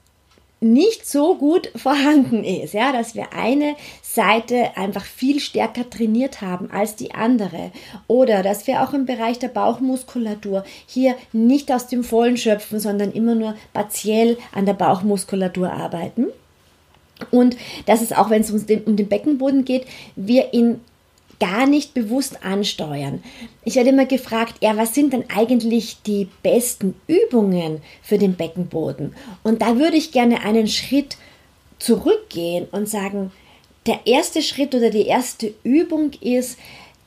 nicht 0.61 1.07
so 1.07 1.35
gut 1.35 1.71
vorhanden 1.75 2.43
ist, 2.43 2.73
ja, 2.73 2.91
dass 2.91 3.15
wir 3.15 3.33
eine 3.33 3.75
Seite 4.01 4.75
einfach 4.75 5.05
viel 5.05 5.39
stärker 5.39 5.89
trainiert 5.89 6.41
haben 6.41 6.69
als 6.71 6.95
die 6.95 7.13
andere 7.13 7.71
oder 8.07 8.43
dass 8.43 8.67
wir 8.67 8.83
auch 8.83 8.93
im 8.93 9.05
Bereich 9.05 9.39
der 9.39 9.47
Bauchmuskulatur 9.47 10.65
hier 10.85 11.15
nicht 11.31 11.71
aus 11.71 11.87
dem 11.87 12.03
Vollen 12.03 12.35
schöpfen, 12.35 12.79
sondern 12.79 13.11
immer 13.11 13.35
nur 13.35 13.55
partiell 13.71 14.37
an 14.51 14.65
der 14.65 14.73
Bauchmuskulatur 14.73 15.71
arbeiten. 15.71 16.27
Und 17.31 17.57
dass 17.85 18.01
es 18.01 18.13
auch, 18.13 18.29
wenn 18.29 18.41
es 18.41 18.51
um 18.51 18.65
den, 18.65 18.83
um 18.83 18.95
den 18.95 19.07
Beckenboden 19.07 19.65
geht, 19.65 19.85
wir 20.15 20.53
in 20.53 20.81
gar 21.39 21.65
nicht 21.65 21.93
bewusst 21.93 22.43
ansteuern. 22.43 23.23
Ich 23.63 23.75
werde 23.75 23.89
immer 23.89 24.05
gefragt, 24.05 24.55
ja, 24.61 24.75
was 24.75 24.93
sind 24.93 25.13
denn 25.13 25.25
eigentlich 25.33 26.01
die 26.05 26.27
besten 26.43 26.95
Übungen 27.07 27.81
für 28.01 28.17
den 28.17 28.35
Beckenboden? 28.35 29.15
Und 29.43 29.61
da 29.61 29.77
würde 29.77 29.97
ich 29.97 30.11
gerne 30.11 30.41
einen 30.41 30.67
Schritt 30.67 31.17
zurückgehen 31.79 32.67
und 32.71 32.89
sagen, 32.89 33.31
der 33.85 34.01
erste 34.05 34.41
Schritt 34.41 34.75
oder 34.75 34.89
die 34.89 35.07
erste 35.07 35.53
Übung 35.63 36.11
ist, 36.21 36.59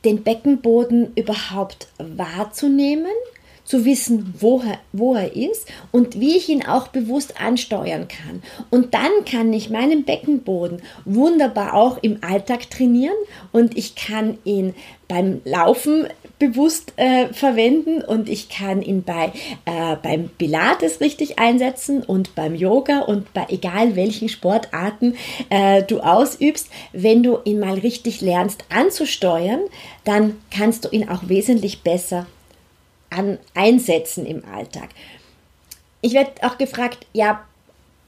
den 0.03 0.23
Beckenboden 0.23 1.13
überhaupt 1.15 1.87
wahrzunehmen 1.97 3.13
zu 3.65 3.85
wissen, 3.85 4.33
wo 4.39 4.59
er, 4.59 4.79
wo 4.91 5.15
er 5.15 5.35
ist 5.35 5.67
und 5.91 6.19
wie 6.19 6.37
ich 6.37 6.49
ihn 6.49 6.65
auch 6.65 6.89
bewusst 6.89 7.39
ansteuern 7.39 8.07
kann. 8.07 8.43
Und 8.69 8.93
dann 8.93 9.11
kann 9.29 9.53
ich 9.53 9.69
meinen 9.69 10.03
Beckenboden 10.03 10.81
wunderbar 11.05 11.73
auch 11.73 11.97
im 12.01 12.23
Alltag 12.23 12.69
trainieren 12.69 13.15
und 13.51 13.77
ich 13.77 13.95
kann 13.95 14.37
ihn 14.43 14.73
beim 15.07 15.41
Laufen 15.45 16.07
bewusst 16.39 16.93
äh, 16.97 17.27
verwenden 17.33 18.01
und 18.01 18.27
ich 18.27 18.49
kann 18.49 18.81
ihn 18.81 19.03
bei, 19.03 19.31
äh, 19.65 19.95
beim 20.01 20.29
Pilates 20.29 20.99
richtig 20.99 21.39
einsetzen 21.39 22.03
und 22.03 22.35
beim 22.35 22.55
Yoga 22.55 22.99
und 22.99 23.33
bei 23.33 23.45
egal 23.49 23.95
welchen 23.95 24.27
Sportarten 24.27 25.15
äh, 25.49 25.83
du 25.83 26.01
ausübst. 26.01 26.67
Wenn 26.91 27.23
du 27.23 27.37
ihn 27.45 27.59
mal 27.59 27.75
richtig 27.75 28.21
lernst 28.21 28.65
anzusteuern, 28.69 29.61
dann 30.03 30.37
kannst 30.51 30.85
du 30.85 30.89
ihn 30.89 31.07
auch 31.07 31.29
wesentlich 31.29 31.81
besser 31.81 32.25
an, 33.15 33.39
einsetzen 33.53 34.25
im 34.25 34.43
Alltag. 34.45 34.89
Ich 36.01 36.13
werde 36.13 36.31
auch 36.41 36.57
gefragt, 36.57 37.05
ja, 37.13 37.45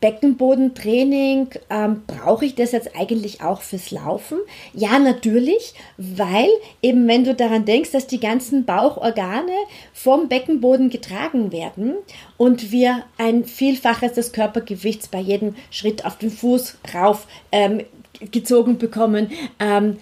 Beckenbodentraining, 0.01 1.49
ähm, 1.69 2.03
brauche 2.05 2.45
ich 2.45 2.53
das 2.53 2.73
jetzt 2.73 2.95
eigentlich 2.95 3.41
auch 3.41 3.61
fürs 3.61 3.89
Laufen? 3.89 4.37
Ja, 4.73 4.99
natürlich, 4.99 5.73
weil 5.97 6.49
eben 6.83 7.07
wenn 7.07 7.23
du 7.23 7.33
daran 7.33 7.65
denkst, 7.65 7.91
dass 7.91 8.05
die 8.05 8.19
ganzen 8.19 8.65
Bauchorgane 8.65 9.55
vom 9.93 10.27
Beckenboden 10.27 10.91
getragen 10.91 11.51
werden 11.51 11.95
und 12.37 12.71
wir 12.71 13.03
ein 13.17 13.45
Vielfaches 13.45 14.13
des 14.13 14.31
Körpergewichts 14.31 15.07
bei 15.07 15.19
jedem 15.19 15.55
Schritt 15.71 16.05
auf 16.05 16.19
den 16.19 16.29
Fuß 16.29 16.77
rauf 16.93 17.25
ähm, 17.51 17.81
gezogen 18.31 18.77
bekommen, 18.77 19.31
ähm, 19.59 19.97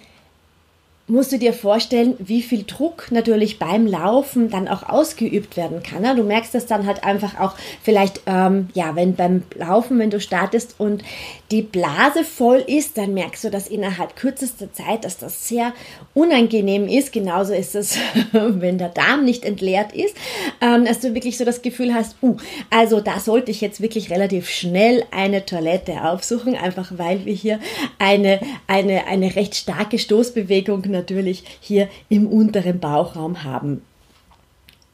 musst 1.06 1.32
du 1.32 1.38
dir 1.38 1.52
vorstellen, 1.52 2.14
wie 2.18 2.40
viel 2.40 2.64
Druck 2.64 3.08
natürlich 3.10 3.58
beim 3.58 3.86
Laufen 3.86 4.48
dann 4.48 4.68
auch 4.68 4.88
ausgeübt 4.88 5.54
werden 5.54 5.82
kann. 5.82 6.00
Ne? 6.00 6.16
Du 6.16 6.22
merkst 6.22 6.54
das 6.54 6.64
dann 6.64 6.86
halt 6.86 7.04
einfach 7.04 7.38
auch 7.38 7.54
vielleicht, 7.82 8.22
ähm, 8.24 8.70
ja, 8.72 8.96
wenn 8.96 9.14
beim 9.14 9.42
Laufen, 9.54 9.98
wenn 9.98 10.08
du 10.08 10.18
startest 10.18 10.76
und 10.78 11.02
die 11.50 11.60
Blase 11.60 12.24
voll 12.24 12.64
ist, 12.66 12.96
dann 12.96 13.12
merkst 13.12 13.44
du 13.44 13.50
das 13.50 13.68
innerhalb 13.68 14.16
kürzester 14.16 14.72
Zeit, 14.72 15.04
dass 15.04 15.18
das 15.18 15.46
sehr 15.46 15.74
unangenehm 16.14 16.88
ist. 16.88 17.12
Genauso 17.12 17.52
ist 17.52 17.74
es, 17.74 17.98
wenn 18.32 18.78
der 18.78 18.88
Darm 18.88 19.24
nicht 19.24 19.44
entleert 19.44 19.92
ist, 19.92 20.16
ähm, 20.62 20.86
dass 20.86 21.00
du 21.00 21.12
wirklich 21.12 21.36
so 21.36 21.44
das 21.44 21.60
Gefühl 21.60 21.92
hast, 21.92 22.16
uh, 22.22 22.38
also 22.70 23.00
da 23.00 23.20
sollte 23.20 23.50
ich 23.50 23.60
jetzt 23.60 23.82
wirklich 23.82 24.10
relativ 24.10 24.48
schnell 24.48 25.04
eine 25.10 25.44
Toilette 25.44 26.02
aufsuchen, 26.04 26.56
einfach 26.56 26.92
weil 26.96 27.26
wir 27.26 27.34
hier 27.34 27.60
eine, 27.98 28.40
eine, 28.66 29.06
eine 29.06 29.36
recht 29.36 29.54
starke 29.54 29.98
Stoßbewegung 29.98 30.93
natürlich 30.94 31.44
hier 31.60 31.88
im 32.08 32.26
unteren 32.26 32.80
Bauchraum 32.80 33.44
haben. 33.44 33.82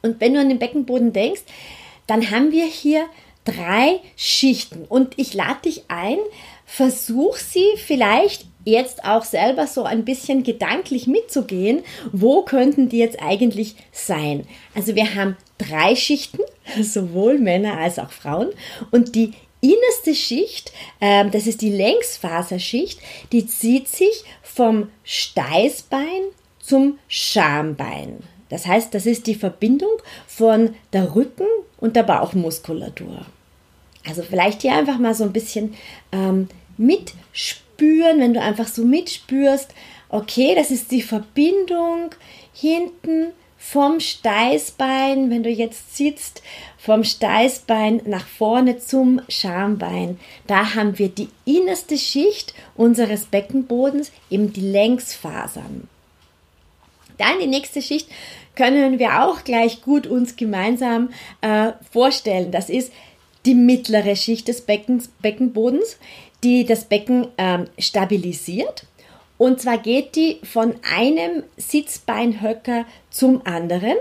Und 0.02 0.20
wenn 0.20 0.34
du 0.34 0.40
an 0.40 0.48
den 0.48 0.58
Beckenboden 0.58 1.12
denkst, 1.12 1.42
dann 2.06 2.30
haben 2.30 2.50
wir 2.50 2.66
hier 2.66 3.06
drei 3.44 4.00
Schichten. 4.16 4.84
Und 4.88 5.18
ich 5.18 5.34
lade 5.34 5.62
dich 5.64 5.84
ein, 5.88 6.18
versuch 6.66 7.36
sie 7.36 7.66
vielleicht 7.76 8.46
jetzt 8.64 9.04
auch 9.04 9.24
selber 9.24 9.66
so 9.66 9.84
ein 9.84 10.04
bisschen 10.04 10.42
gedanklich 10.42 11.06
mitzugehen, 11.06 11.82
wo 12.12 12.42
könnten 12.42 12.88
die 12.88 12.98
jetzt 12.98 13.20
eigentlich 13.22 13.76
sein. 13.92 14.46
Also 14.74 14.94
wir 14.94 15.14
haben 15.14 15.36
drei 15.58 15.96
Schichten, 15.96 16.40
sowohl 16.82 17.38
Männer 17.38 17.78
als 17.78 17.98
auch 17.98 18.10
Frauen. 18.10 18.48
Und 18.90 19.14
die 19.14 19.32
innerste 19.60 20.14
Schicht, 20.14 20.72
äh, 21.00 21.28
das 21.30 21.46
ist 21.46 21.60
die 21.62 21.70
Längsfaserschicht, 21.70 23.00
die 23.32 23.46
zieht 23.46 23.88
sich 23.88 24.24
vom 24.42 24.88
Steißbein 25.04 26.22
zum 26.60 26.98
Schambein. 27.08 28.18
Das 28.48 28.66
heißt, 28.66 28.92
das 28.94 29.06
ist 29.06 29.26
die 29.26 29.34
Verbindung 29.34 30.02
von 30.26 30.74
der 30.92 31.14
Rücken- 31.14 31.44
und 31.78 31.96
der 31.96 32.02
Bauchmuskulatur. 32.02 33.24
Also 34.06 34.22
vielleicht 34.22 34.62
hier 34.62 34.74
einfach 34.74 34.98
mal 34.98 35.14
so 35.14 35.24
ein 35.24 35.32
bisschen 35.32 35.74
ähm, 36.12 36.48
mitspüren, 36.76 38.20
wenn 38.20 38.34
du 38.34 38.40
einfach 38.40 38.66
so 38.66 38.84
mitspürst, 38.84 39.68
okay, 40.08 40.54
das 40.56 40.70
ist 40.70 40.90
die 40.90 41.02
Verbindung 41.02 42.10
hinten 42.52 43.32
vom 43.62 44.00
Steißbein, 44.00 45.30
wenn 45.30 45.42
du 45.42 45.50
jetzt 45.50 45.94
sitzt, 45.94 46.42
vom 46.78 47.04
Steißbein 47.04 48.00
nach 48.06 48.26
vorne 48.26 48.78
zum 48.78 49.20
Schambein. 49.28 50.18
Da 50.46 50.74
haben 50.74 50.98
wir 50.98 51.10
die 51.10 51.28
innerste 51.44 51.98
Schicht 51.98 52.54
unseres 52.74 53.26
Beckenbodens, 53.26 54.12
eben 54.30 54.50
die 54.54 54.62
Längsfasern. 54.62 55.88
Dann 57.18 57.38
die 57.38 57.46
nächste 57.46 57.82
Schicht 57.82 58.08
können 58.56 58.98
wir 58.98 59.22
auch 59.22 59.44
gleich 59.44 59.82
gut 59.82 60.06
uns 60.06 60.36
gemeinsam 60.36 61.10
äh, 61.42 61.72
vorstellen. 61.92 62.50
Das 62.50 62.70
ist 62.70 62.90
die 63.44 63.54
mittlere 63.54 64.16
Schicht 64.16 64.48
des 64.48 64.62
Beckens, 64.62 65.08
Beckenbodens, 65.20 65.98
die 66.42 66.64
das 66.64 66.86
Becken 66.86 67.28
ähm, 67.36 67.66
stabilisiert. 67.78 68.84
Und 69.40 69.58
zwar 69.58 69.78
geht 69.78 70.16
die 70.16 70.38
von 70.42 70.74
einem 70.82 71.44
Sitzbeinhöcker 71.56 72.84
zum 73.08 73.40
anderen. 73.46 73.96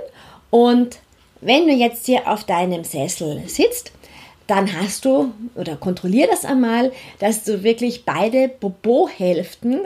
Und 0.49 0.99
wenn 1.39 1.65
du 1.65 1.71
jetzt 1.71 2.07
hier 2.07 2.27
auf 2.27 2.43
deinem 2.43 2.83
Sessel 2.83 3.43
sitzt, 3.47 3.93
dann 4.47 4.77
hast 4.77 5.05
du, 5.05 5.31
oder 5.55 5.77
kontrollier 5.77 6.27
das 6.29 6.43
einmal, 6.43 6.91
dass 7.19 7.45
du 7.45 7.63
wirklich 7.63 8.03
beide 8.03 8.49
Popo-Hälften 8.49 9.79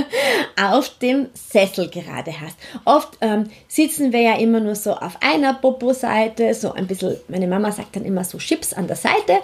auf 0.62 0.98
dem 0.98 1.30
Sessel 1.32 1.88
gerade 1.88 2.38
hast. 2.38 2.58
Oft 2.84 3.16
ähm, 3.22 3.44
sitzen 3.68 4.12
wir 4.12 4.20
ja 4.20 4.34
immer 4.34 4.60
nur 4.60 4.74
so 4.74 4.92
auf 4.92 5.16
einer 5.22 5.54
Popo-Seite, 5.54 6.52
so 6.52 6.74
ein 6.74 6.86
bisschen, 6.86 7.16
meine 7.28 7.46
Mama 7.46 7.72
sagt 7.72 7.96
dann 7.96 8.04
immer 8.04 8.24
so 8.24 8.36
Chips 8.36 8.74
an 8.74 8.86
der 8.86 8.96
Seite. 8.96 9.38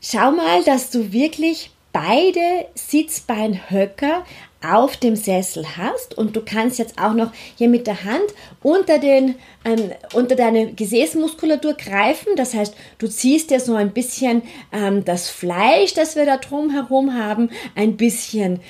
Schau 0.00 0.32
mal, 0.32 0.64
dass 0.64 0.90
du 0.90 1.12
wirklich 1.12 1.70
beide 1.96 2.66
Sitzbeinhöcker 2.74 4.26
auf 4.62 4.98
dem 4.98 5.16
Sessel 5.16 5.64
hast 5.78 6.16
und 6.18 6.36
du 6.36 6.42
kannst 6.44 6.78
jetzt 6.78 6.98
auch 6.98 7.14
noch 7.14 7.32
hier 7.56 7.70
mit 7.70 7.86
der 7.86 8.04
Hand 8.04 8.34
unter, 8.62 8.98
den, 8.98 9.36
ähm, 9.64 9.92
unter 10.12 10.36
deine 10.36 10.74
Gesäßmuskulatur 10.74 11.72
greifen. 11.72 12.36
Das 12.36 12.52
heißt, 12.52 12.74
du 12.98 13.08
ziehst 13.08 13.50
dir 13.50 13.60
so 13.60 13.76
ein 13.76 13.92
bisschen 13.92 14.42
ähm, 14.72 15.06
das 15.06 15.30
Fleisch, 15.30 15.94
das 15.94 16.16
wir 16.16 16.26
da 16.26 16.36
drum 16.36 16.70
herum 16.70 17.14
haben, 17.14 17.48
ein 17.74 17.96
bisschen 17.96 18.60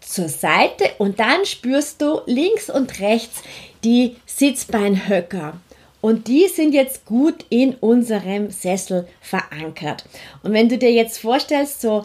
zur 0.00 0.28
Seite 0.28 0.84
und 0.98 1.20
dann 1.20 1.46
spürst 1.46 2.02
du 2.02 2.20
links 2.26 2.68
und 2.68 3.00
rechts 3.00 3.42
die 3.82 4.16
Sitzbeinhöcker. 4.26 5.54
Und 6.02 6.28
die 6.28 6.48
sind 6.48 6.74
jetzt 6.74 7.06
gut 7.06 7.46
in 7.48 7.76
unserem 7.76 8.50
Sessel 8.50 9.08
verankert. 9.22 10.04
Und 10.42 10.52
wenn 10.52 10.68
du 10.68 10.76
dir 10.76 10.92
jetzt 10.92 11.16
vorstellst, 11.16 11.80
so 11.80 12.04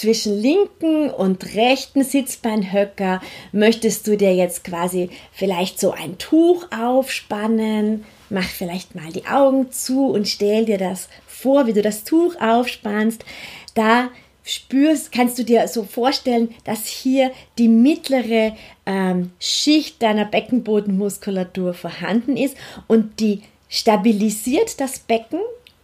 zwischen 0.00 0.40
linken 0.40 1.10
und 1.10 1.54
rechten 1.54 2.04
Sitzbeinhöcker 2.04 3.20
möchtest 3.52 4.06
du 4.06 4.16
dir 4.16 4.34
jetzt 4.34 4.64
quasi 4.64 5.10
vielleicht 5.30 5.78
so 5.78 5.90
ein 5.90 6.16
Tuch 6.16 6.66
aufspannen. 6.72 8.06
Mach 8.30 8.44
vielleicht 8.44 8.94
mal 8.94 9.12
die 9.12 9.26
Augen 9.26 9.70
zu 9.72 10.06
und 10.06 10.26
stell 10.26 10.64
dir 10.64 10.78
das 10.78 11.10
vor, 11.26 11.66
wie 11.66 11.74
du 11.74 11.82
das 11.82 12.04
Tuch 12.04 12.34
aufspannst. 12.40 13.26
Da 13.74 14.08
spürst, 14.42 15.12
kannst 15.12 15.38
du 15.38 15.44
dir 15.44 15.68
so 15.68 15.84
vorstellen, 15.84 16.54
dass 16.64 16.86
hier 16.86 17.30
die 17.58 17.68
mittlere 17.68 18.56
ähm, 18.86 19.32
Schicht 19.38 20.00
deiner 20.00 20.24
Beckenbodenmuskulatur 20.24 21.74
vorhanden 21.74 22.38
ist 22.38 22.56
und 22.88 23.20
die 23.20 23.42
stabilisiert 23.68 24.80
das 24.80 24.98
Becken 24.98 25.40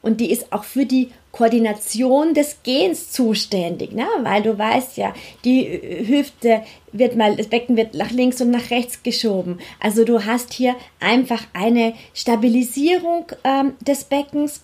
und 0.06 0.20
die 0.20 0.30
ist 0.30 0.52
auch 0.52 0.62
für 0.62 0.86
die 0.86 1.10
Koordination 1.32 2.32
des 2.32 2.62
Gens 2.62 3.10
zuständig, 3.10 3.92
ne? 3.92 4.06
weil 4.22 4.42
du 4.42 4.56
weißt 4.56 4.96
ja, 4.96 5.12
die 5.44 5.66
Hüfte 6.06 6.62
wird 6.92 7.16
mal, 7.16 7.36
das 7.36 7.48
Becken 7.48 7.76
wird 7.76 7.94
nach 7.94 8.10
links 8.10 8.40
und 8.40 8.50
nach 8.50 8.70
rechts 8.70 9.02
geschoben. 9.02 9.58
Also 9.80 10.04
du 10.04 10.25
hast 10.25 10.54
hier 10.54 10.76
einfach 11.00 11.42
eine 11.52 11.92
Stabilisierung 12.14 13.26
ähm, 13.44 13.72
des 13.80 14.04
Beckens. 14.04 14.62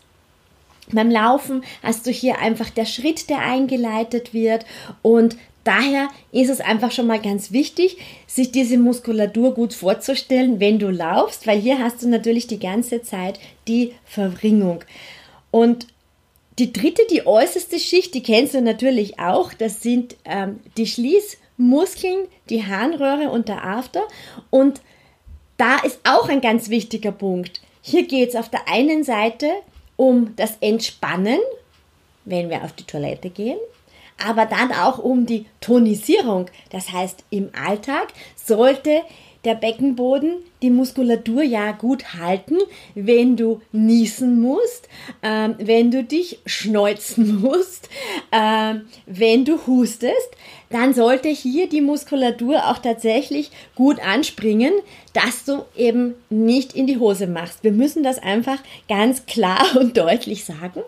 Beim 0.93 1.11
Laufen 1.11 1.65
hast 1.83 2.07
du 2.07 2.11
hier 2.11 2.39
einfach 2.39 2.71
der 2.71 2.87
Schritt, 2.87 3.29
der 3.29 3.41
eingeleitet 3.41 4.33
wird 4.33 4.65
und 5.03 5.37
Daher 5.65 6.09
ist 6.33 6.51
es 6.51 6.61
einfach 6.61 6.91
schon 6.91 7.07
mal 7.07 7.21
ganz 7.21 7.53
wichtig, 7.53 7.97
sich 8.27 8.51
diese 8.51 8.79
Muskulatur 8.79 9.55
gut 9.55 9.75
vorzustellen, 9.75 10.59
wenn 10.59 10.81
du 10.81 10.91
laufst, 10.91 11.47
weil 11.47 11.61
hier 11.61 11.79
hast 11.79 12.03
du 12.03 12.09
natürlich 12.09 12.49
die 12.49 12.59
ganze 12.59 13.03
Zeit 13.03 13.39
die 13.69 13.93
Verringung. 14.05 14.83
Und 15.53 15.87
die 16.59 16.73
dritte, 16.73 17.03
die 17.09 17.25
äußerste 17.25 17.79
Schicht, 17.79 18.15
die 18.15 18.25
kennst 18.25 18.55
du 18.55 18.61
natürlich 18.61 19.21
auch, 19.21 19.55
das 19.55 19.81
sind 19.81 20.17
ähm, 20.25 20.59
die 20.77 20.89
Schließmuskeln, 20.89 22.27
die 22.51 22.67
Harnröhre 22.67 23.31
und 23.31 23.49
der 23.49 23.65
After. 23.65 24.03
Und 24.51 24.81
da 25.59 25.77
ist 25.85 26.01
auch 26.03 26.29
ein 26.29 26.41
ganz 26.41 26.69
wichtiger 26.69 27.13
Punkt. 27.13 27.61
Hier 27.81 28.09
geht 28.09 28.31
es 28.31 28.37
auf 28.37 28.49
der 28.49 28.69
einen 28.69 29.05
Seite 29.05 29.49
um 29.95 30.35
das 30.35 30.57
Entspannen, 30.61 31.39
wenn 32.25 32.51
wir 32.51 32.65
auf 32.65 32.73
die 32.73 32.85
Toilette 32.85 33.31
gehen 33.31 33.59
aber 34.25 34.47
dann 34.47 34.73
auch 34.73 34.99
um 34.99 35.27
die 35.27 35.47
Tonisierung. 35.61 36.47
Das 36.71 36.93
heißt, 36.93 37.25
im 37.31 37.51
Alltag 37.55 38.09
sollte 38.37 39.03
der 39.45 39.55
Beckenboden 39.55 40.37
die 40.63 40.71
Muskulatur 40.71 41.43
ja 41.43 41.73
gut 41.73 42.15
halten, 42.15 42.59
wenn 42.95 43.37
du 43.37 43.61
niesen 43.73 44.41
musst, 44.41 44.89
äh, 45.23 45.51
wenn 45.59 45.91
du 45.91 46.05
dich 46.05 46.39
schneuzen 46.47 47.41
musst, 47.41 47.89
äh, 48.31 48.75
wenn 49.07 49.45
du 49.45 49.67
hustest, 49.67 50.31
dann 50.71 50.95
sollte 50.95 51.29
hier 51.29 51.69
die 51.69 51.81
Muskulatur 51.81 52.69
auch 52.71 52.79
tatsächlich 52.79 53.51
gut 53.75 54.01
anspringen, 54.01 54.73
dass 55.13 55.45
du 55.45 55.65
eben 55.77 56.15
nicht 56.31 56.75
in 56.75 56.87
die 56.87 56.99
Hose 56.99 57.27
machst. 57.27 57.63
Wir 57.63 57.73
müssen 57.73 58.03
das 58.03 58.19
einfach 58.19 58.59
ganz 58.89 59.27
klar 59.27 59.65
und 59.79 59.97
deutlich 59.97 60.45
sagen. 60.45 60.83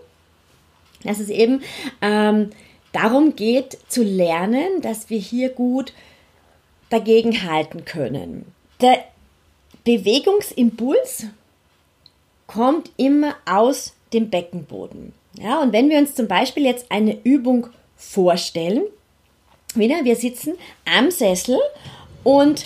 Das 1.03 1.21
ist 1.21 1.31
eben 1.31 1.61
ähm, 2.01 2.51
darum 2.93 3.37
geht 3.37 3.77
zu 3.89 4.03
lernen, 4.03 4.81
dass 4.81 5.11
wir 5.11 5.19
hier 5.19 5.51
gut 5.51 5.93
dagegen 6.91 7.43
halten 7.49 7.85
können. 7.85 8.47
Der 8.81 9.05
Bewegungsimpuls 9.85 11.27
kommt 12.47 12.91
immer 12.97 13.35
aus 13.47 13.95
dem 14.13 14.31
Beckenboden. 14.31 15.13
Ja, 15.39 15.61
und 15.61 15.73
wenn 15.73 15.91
wir 15.91 15.99
uns 15.99 16.15
zum 16.15 16.29
Beispiel 16.29 16.65
jetzt 16.65 16.91
eine 16.91 17.19
Übung 17.25 17.69
vorstellen, 17.97 18.85
wieder, 19.75 20.05
wir 20.05 20.17
sitzen 20.17 20.55
am 20.85 21.11
Sessel 21.11 21.59
und 22.23 22.65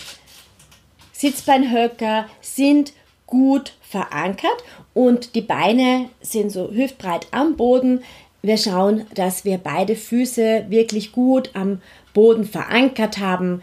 Sitzbeinhöcker 1.13 2.29
sind 2.43 2.93
gut 3.27 3.73
verankert 3.81 4.63
und 4.95 5.35
die 5.35 5.41
Beine 5.41 6.11
sind 6.21 6.51
so 6.51 6.71
hüftbreit 6.71 7.27
am 7.31 7.57
Boden, 7.57 8.05
wir 8.43 8.57
schauen, 8.57 9.07
dass 9.15 9.45
wir 9.45 9.59
beide 9.59 9.97
Füße 9.97 10.67
wirklich 10.69 11.13
gut 11.13 11.51
am 11.55 11.83
Boden 12.15 12.45
verankert 12.45 13.19
haben. 13.19 13.63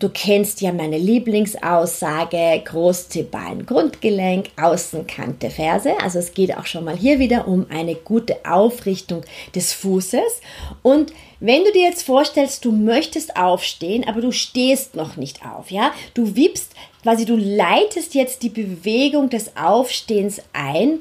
Du 0.00 0.08
kennst 0.08 0.60
ja 0.60 0.72
meine 0.72 0.98
Lieblingsaussage, 0.98 2.60
Großzehbein, 2.64 3.64
Grundgelenk, 3.64 4.48
Außenkante, 4.60 5.50
Ferse. 5.50 5.92
Also 6.02 6.18
es 6.18 6.34
geht 6.34 6.56
auch 6.56 6.66
schon 6.66 6.84
mal 6.84 6.96
hier 6.96 7.20
wieder 7.20 7.46
um 7.46 7.66
eine 7.70 7.94
gute 7.94 8.36
Aufrichtung 8.44 9.22
des 9.54 9.72
Fußes. 9.72 10.40
Und 10.82 11.12
wenn 11.38 11.64
du 11.64 11.72
dir 11.72 11.82
jetzt 11.82 12.02
vorstellst, 12.02 12.64
du 12.64 12.72
möchtest 12.72 13.36
aufstehen, 13.36 14.04
aber 14.06 14.20
du 14.20 14.32
stehst 14.32 14.96
noch 14.96 15.16
nicht 15.16 15.46
auf, 15.46 15.70
ja? 15.70 15.92
Du 16.14 16.34
wippst, 16.34 16.72
quasi 17.02 17.24
du 17.24 17.36
leitest 17.36 18.14
jetzt 18.14 18.42
die 18.42 18.48
Bewegung 18.48 19.30
des 19.30 19.56
Aufstehens 19.56 20.42
ein 20.52 21.00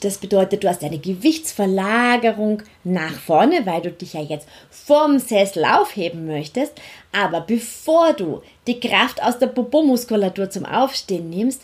das 0.00 0.18
bedeutet, 0.18 0.64
du 0.64 0.68
hast 0.68 0.82
eine 0.84 0.98
Gewichtsverlagerung 0.98 2.62
nach 2.84 3.12
vorne, 3.12 3.66
weil 3.66 3.82
du 3.82 3.90
dich 3.90 4.14
ja 4.14 4.20
jetzt 4.20 4.48
vom 4.70 5.18
Sessel 5.18 5.64
aufheben 5.64 6.26
möchtest. 6.26 6.72
Aber 7.12 7.40
bevor 7.40 8.12
du 8.12 8.42
die 8.66 8.80
Kraft 8.80 9.22
aus 9.22 9.38
der 9.38 9.48
Popo-Muskulatur 9.48 10.50
zum 10.50 10.64
Aufstehen 10.64 11.30
nimmst, 11.30 11.62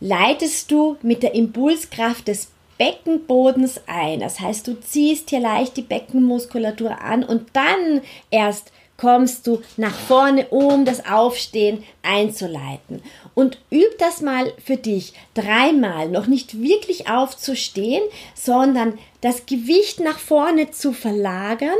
leitest 0.00 0.70
du 0.70 0.96
mit 1.02 1.22
der 1.22 1.34
Impulskraft 1.34 2.28
des 2.28 2.48
Beckenbodens 2.78 3.80
ein. 3.86 4.20
Das 4.20 4.40
heißt, 4.40 4.66
du 4.66 4.80
ziehst 4.80 5.30
hier 5.30 5.40
leicht 5.40 5.76
die 5.76 5.82
Beckenmuskulatur 5.82 7.00
an 7.00 7.22
und 7.22 7.48
dann 7.52 8.02
erst 8.30 8.72
kommst 8.96 9.46
du 9.46 9.60
nach 9.76 9.94
vorne, 9.94 10.46
um 10.48 10.84
das 10.84 11.04
Aufstehen 11.06 11.84
einzuleiten. 12.02 13.02
Und 13.34 13.58
üb 13.70 13.98
das 13.98 14.20
mal 14.20 14.52
für 14.64 14.76
dich 14.76 15.14
dreimal, 15.34 16.08
noch 16.08 16.26
nicht 16.26 16.60
wirklich 16.60 17.08
aufzustehen, 17.08 18.02
sondern 18.34 18.98
das 19.20 19.46
Gewicht 19.46 20.00
nach 20.00 20.18
vorne 20.18 20.70
zu 20.70 20.92
verlagern 20.92 21.70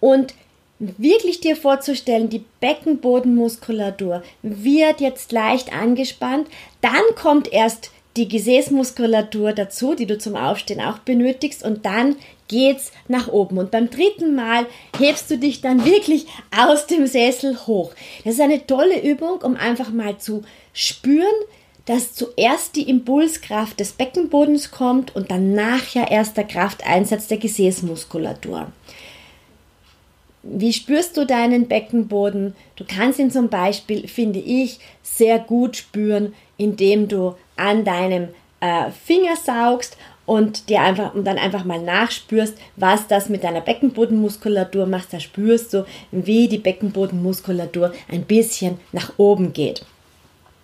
und 0.00 0.34
wirklich 0.78 1.40
dir 1.40 1.56
vorzustellen, 1.56 2.30
die 2.30 2.44
Beckenbodenmuskulatur 2.60 4.22
wird 4.42 5.00
jetzt 5.00 5.32
leicht 5.32 5.72
angespannt, 5.72 6.48
dann 6.80 7.02
kommt 7.16 7.52
erst 7.52 7.90
die 8.16 8.28
Gesäßmuskulatur 8.28 9.52
dazu, 9.52 9.94
die 9.94 10.06
du 10.06 10.18
zum 10.18 10.36
Aufstehen 10.36 10.80
auch 10.80 10.98
benötigst 10.98 11.62
und 11.62 11.84
dann 11.84 12.16
geht's 12.48 12.92
nach 13.06 13.28
oben. 13.28 13.58
Und 13.58 13.70
beim 13.70 13.90
dritten 13.90 14.34
Mal 14.34 14.66
hebst 14.98 15.30
du 15.30 15.38
dich 15.38 15.60
dann 15.60 15.84
wirklich 15.84 16.26
aus 16.56 16.86
dem 16.86 17.06
Sessel 17.06 17.58
hoch. 17.66 17.92
Das 18.24 18.34
ist 18.34 18.40
eine 18.40 18.66
tolle 18.66 19.02
Übung, 19.02 19.42
um 19.42 19.56
einfach 19.56 19.90
mal 19.90 20.18
zu 20.18 20.42
spüren, 20.72 21.26
dass 21.84 22.12
zuerst 22.12 22.76
die 22.76 22.88
Impulskraft 22.88 23.80
des 23.80 23.92
Beckenbodens 23.92 24.70
kommt 24.70 25.16
und 25.16 25.30
dann 25.30 25.54
nachher 25.54 26.10
erst 26.10 26.36
der 26.36 26.44
Krafteinsatz 26.44 27.28
der 27.28 27.38
Gesäßmuskulatur. 27.38 28.66
Wie 30.42 30.72
spürst 30.72 31.16
du 31.16 31.26
deinen 31.26 31.66
Beckenboden? 31.66 32.54
Du 32.76 32.84
kannst 32.86 33.18
ihn 33.18 33.30
zum 33.30 33.48
Beispiel, 33.48 34.06
finde 34.06 34.38
ich, 34.38 34.80
sehr 35.02 35.38
gut 35.38 35.76
spüren, 35.76 36.34
indem 36.58 37.08
du 37.08 37.34
an 37.56 37.84
deinem 37.84 38.28
äh, 38.60 38.90
Finger 38.90 39.36
saugst 39.36 39.96
und 40.28 40.68
dir 40.68 40.82
einfach 40.82 41.14
und 41.14 41.24
dann 41.24 41.38
einfach 41.38 41.64
mal 41.64 41.80
nachspürst, 41.80 42.54
was 42.76 43.06
das 43.06 43.30
mit 43.30 43.44
deiner 43.44 43.62
Beckenbodenmuskulatur 43.62 44.84
macht. 44.84 45.10
Da 45.10 45.20
spürst 45.20 45.72
du, 45.72 45.86
wie 46.12 46.48
die 46.48 46.58
Beckenbodenmuskulatur 46.58 47.94
ein 48.12 48.24
bisschen 48.24 48.78
nach 48.92 49.14
oben 49.16 49.54
geht. 49.54 49.86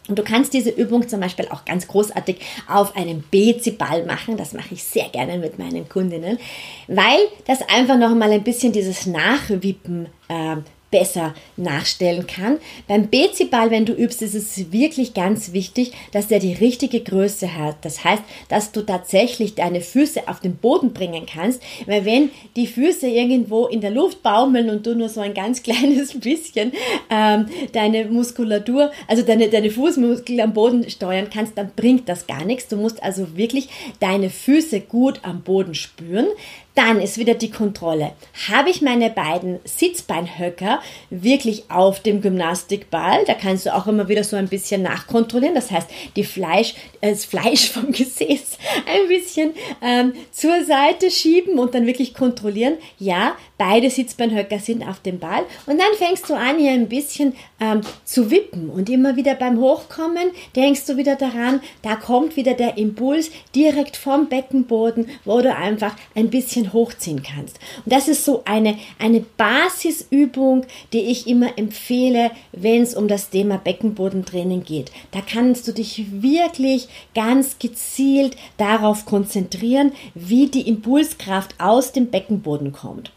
Und 0.07 0.18
du 0.18 0.22
kannst 0.22 0.53
diese 0.53 0.68
Übung 0.68 1.09
zum 1.09 1.20
Beispiel 1.20 1.48
auch 1.48 1.64
ganz 1.64 1.88
großartig 1.88 2.37
auf 2.68 2.94
einem 2.94 3.24
Bezi-Ball 3.31 4.05
machen. 4.05 4.37
Das 4.37 4.53
mache 4.53 4.74
ich 4.74 4.85
sehr 4.85 5.09
gerne 5.09 5.38
mit 5.38 5.59
meinen 5.59 5.88
Kundinnen, 5.88 6.38
weil 6.87 7.20
das 7.46 7.62
einfach 7.62 7.96
noch 7.96 8.14
mal 8.14 8.31
ein 8.31 8.44
bisschen 8.44 8.70
dieses 8.70 9.07
Nachwippen 9.07 10.09
äh, 10.29 10.57
besser 10.94 11.35
nachstellen 11.57 12.28
kann. 12.28 12.59
Beim 12.87 13.11
Beziball, 13.11 13.72
wenn 13.72 13.85
du 13.85 13.92
übst, 13.92 14.22
ist 14.22 14.37
es 14.37 14.70
wirklich 14.70 15.12
ganz 15.12 15.52
wichtig, 15.52 15.90
dass 16.12 16.28
der 16.28 16.38
die 16.38 16.52
richtige 16.52 17.00
Größe 17.00 17.57
hat. 17.59 17.85
Das 17.85 18.04
heißt, 18.04 18.22
dass 18.48 18.70
du 18.70 18.83
tatsächlich 18.83 19.57
deine 19.57 19.80
Füße 19.80 20.28
auf 20.28 20.38
den 20.38 20.54
Boden 20.54 20.92
bringen 20.92 21.26
kannst, 21.26 21.61
weil 21.87 22.04
wenn 22.04 22.30
die 22.54 22.68
Füße 22.68 23.09
irgendwo 23.09 23.66
in 23.66 23.80
der 23.80 23.90
Luft 23.90 24.22
baumeln 24.22 24.70
und 24.70 24.87
du 24.87 24.94
nur 24.94 25.09
so 25.09 25.20
ein 25.20 25.35
ganz 25.35 25.62
kleines 25.64 26.16
bisschen 26.20 26.70
ähm, 27.11 27.46
deine 27.72 28.04
Muskulatur, 28.04 28.92
also 29.09 29.24
deine, 29.24 29.48
deine 29.48 29.72
Fußmuskel 29.72 30.40
am 30.40 30.52
Boden 30.52 30.88
steuern 30.88 31.26
kannst, 31.28 31.59
dann 31.59 31.72
bringt 31.74 32.09
das 32.09 32.28
gar 32.28 32.44
nichts. 32.44 32.68
Du 32.68 32.76
musst 32.76 33.02
also 33.02 33.37
wirklich 33.37 33.68
deine 33.98 34.30
Füße 34.30 34.83
gut 34.83 35.18
am 35.24 35.42
Boden 35.42 35.74
spüren. 35.74 36.28
Dann 36.74 37.00
ist 37.00 37.18
wieder 37.18 37.34
die 37.34 37.50
Kontrolle. 37.50 38.12
Habe 38.48 38.70
ich 38.70 38.82
meine 38.82 39.08
beiden 39.08 39.60
Sitzbeinhöcker 39.64 40.80
wirklich 41.08 41.70
auf 41.70 42.00
dem 42.00 42.20
Gymnastikball? 42.20 43.24
Da 43.26 43.34
kannst 43.34 43.66
du 43.66 43.74
auch 43.74 43.87
immer 43.87 44.08
wieder 44.08 44.24
so 44.24 44.37
ein 44.37 44.48
bisschen 44.48 44.82
nachkontrollieren. 44.82 45.54
Das 45.54 45.70
heißt, 45.70 45.88
die 46.16 46.24
Fleisch, 46.24 46.74
äh, 47.00 47.10
das 47.10 47.24
Fleisch 47.24 47.70
vom 47.70 47.92
Gesäß 47.92 48.58
ein 48.87 49.08
bisschen 49.08 49.54
ähm, 49.82 50.14
zur 50.32 50.64
Seite 50.64 51.10
schieben 51.10 51.60
und 51.60 51.74
dann 51.74 51.87
wirklich 51.87 52.12
kontrollieren. 52.12 52.74
Ja, 52.98 53.37
beide 53.64 53.88
Sitzbeinhöcker 53.88 54.59
sind 54.59 54.87
auf 54.87 55.00
dem 55.00 55.18
Ball 55.18 55.42
und 55.64 55.79
dann 55.79 55.94
fängst 55.96 56.29
du 56.29 56.35
an, 56.35 56.59
hier 56.59 56.72
ein 56.72 56.90
bisschen 56.90 57.33
ähm, 57.59 57.81
zu 58.05 58.31
wippen 58.31 58.68
und 58.68 58.90
immer 58.90 59.16
wieder 59.16 59.35
beim 59.35 59.59
Hochkommen 59.59 60.33
denkst 60.55 60.85
du 60.85 60.98
wieder 60.98 61.16
daran, 61.16 61.62
da 61.81 61.96
kommt 61.96 62.37
wieder 62.37 62.53
der 62.53 62.77
Impuls 62.77 63.31
direkt 63.55 63.96
vom 63.96 64.29
Beckenboden, 64.29 65.09
wo 65.24 65.40
du 65.40 65.55
einfach 65.55 65.96
ein 66.14 66.29
bisschen 66.29 66.74
hochziehen 66.74 67.22
kannst. 67.22 67.59
Und 67.87 67.92
das 67.94 68.07
ist 68.07 68.27
so 68.27 68.42
eine, 68.44 68.77
eine 68.98 69.20
Basisübung, 69.20 70.66
die 70.92 71.00
ich 71.00 71.27
immer 71.27 71.57
empfehle, 71.57 72.33
wenn 72.53 72.83
es 72.83 72.94
um 72.94 73.09
das 73.09 73.31
Thema 73.31 73.57
Beckenbodentraining 73.57 74.64
geht. 74.64 74.92
Da 75.12 75.22
kannst 75.22 75.66
du 75.66 75.72
dich 75.72 76.05
wirklich 76.11 76.88
ganz 77.14 77.59
gezielt 77.59 78.37
darauf 78.59 79.07
konzentrieren, 79.07 79.92
wie 80.14 80.48
die 80.48 80.68
Impulskraft 80.68 81.55
aus 81.59 81.92
dem 81.92 82.11
Beckenboden 82.11 82.72
kommt. 82.72 83.11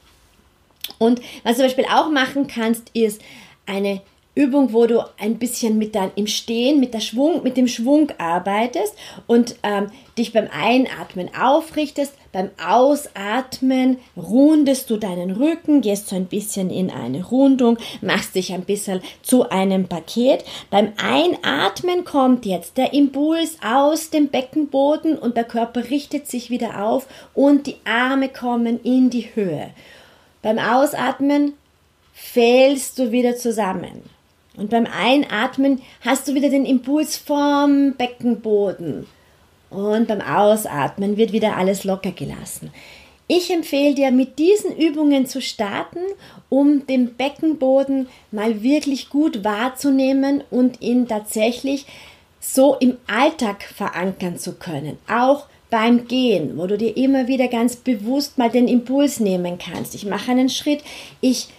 Und 0.98 1.22
was 1.44 1.54
du 1.54 1.58
zum 1.58 1.66
Beispiel 1.66 1.86
auch 1.86 2.10
machen 2.10 2.48
kannst, 2.48 2.90
ist 2.94 3.22
eine 3.66 4.02
Übung, 4.38 4.72
wo 4.72 4.86
du 4.86 5.04
ein 5.18 5.40
bisschen 5.40 5.80
mit 5.80 5.96
dein, 5.96 6.12
im 6.16 6.28
Stehen, 6.28 6.80
mit, 6.80 6.94
der 6.94 7.00
Schwung, 7.00 7.42
mit 7.42 7.58
dem 7.58 7.68
Schwung 7.68 8.12
arbeitest 8.20 8.94
und 9.26 9.56
ähm, 9.64 9.88
dich 10.16 10.32
beim 10.32 10.48
Einatmen 10.52 11.32
aufrichtest, 11.36 12.14
beim 12.32 12.52
Ausatmen 12.64 13.98
rundest 14.16 14.92
du 14.92 14.98
deinen 14.98 15.32
Rücken, 15.32 15.82
gehst 15.82 16.10
so 16.10 16.16
ein 16.16 16.28
bisschen 16.28 16.70
in 16.70 16.92
eine 16.92 17.26
Rundung, 17.26 17.80
machst 18.02 18.36
dich 18.36 18.54
ein 18.54 18.62
bisschen 18.62 19.02
zu 19.24 19.50
einem 19.50 19.88
Paket. 19.88 20.46
Beim 20.70 20.94
Einatmen 20.98 22.06
kommt 22.06 22.46
jetzt 22.46 22.78
der 22.78 22.94
Impuls 22.94 23.58
aus 23.66 24.12
dem 24.12 24.28
Beckenboden 24.28 25.18
und 25.18 25.36
der 25.36 25.46
Körper 25.46 25.90
richtet 25.90 26.28
sich 26.28 26.52
wieder 26.52 26.84
auf 26.84 27.08
und 27.34 27.66
die 27.66 27.78
Arme 27.86 28.30
kommen 28.30 28.80
in 28.84 29.10
die 29.10 29.34
Höhe. 29.34 29.72
Beim 30.48 30.60
Ausatmen 30.60 31.56
fällst 32.14 32.98
du 32.98 33.12
wieder 33.12 33.36
zusammen. 33.36 34.04
Und 34.56 34.70
beim 34.70 34.86
Einatmen 34.86 35.82
hast 36.00 36.26
du 36.26 36.36
wieder 36.36 36.50
den 36.50 36.66
Impuls 36.66 37.18
vom 37.18 37.96
Beckenboden. 37.98 39.08
Und 39.70 40.08
beim 40.08 40.22
Ausatmen 40.22 41.18
wird 41.18 41.34
wieder 41.34 41.58
alles 41.58 41.84
locker 41.84 42.12
gelassen. 42.12 42.72
Ich 43.28 43.52
empfehle 43.52 43.94
dir, 43.94 44.12
mit 44.12 44.40
diesen 44.40 44.74
Übungen 44.74 45.26
zu 45.26 45.42
starten, 45.42 46.00
um 46.48 46.88
den 46.88 47.16
Beckenboden 47.16 48.08
mal 48.32 48.64
wirklich 48.64 49.10
gut 49.10 49.44
wahrzunehmen 49.44 50.46
und 50.50 50.80
ihn 50.80 51.10
tatsächlich 51.10 51.86
so 52.40 52.76
im 52.76 52.96
Alltag 53.08 53.64
verankern 53.64 54.40
zu 54.40 54.54
können. 54.54 54.98
Auch 55.10 55.48
beim 55.70 56.08
Gehen, 56.08 56.58
wo 56.58 56.68
du 56.68 56.78
dir 56.78 56.96
immer 56.96 57.28
wieder 57.28 57.48
ganz 57.48 57.76
bewusst 57.76 58.38
mal 58.38 58.50
den 58.50 58.68
Impuls 58.68 59.20
nehmen 59.20 59.58
kannst. 59.58 59.96
Ich 59.96 60.06
mache 60.06 60.32
einen 60.32 60.50
Schritt, 60.50 60.82
ich 61.22 61.50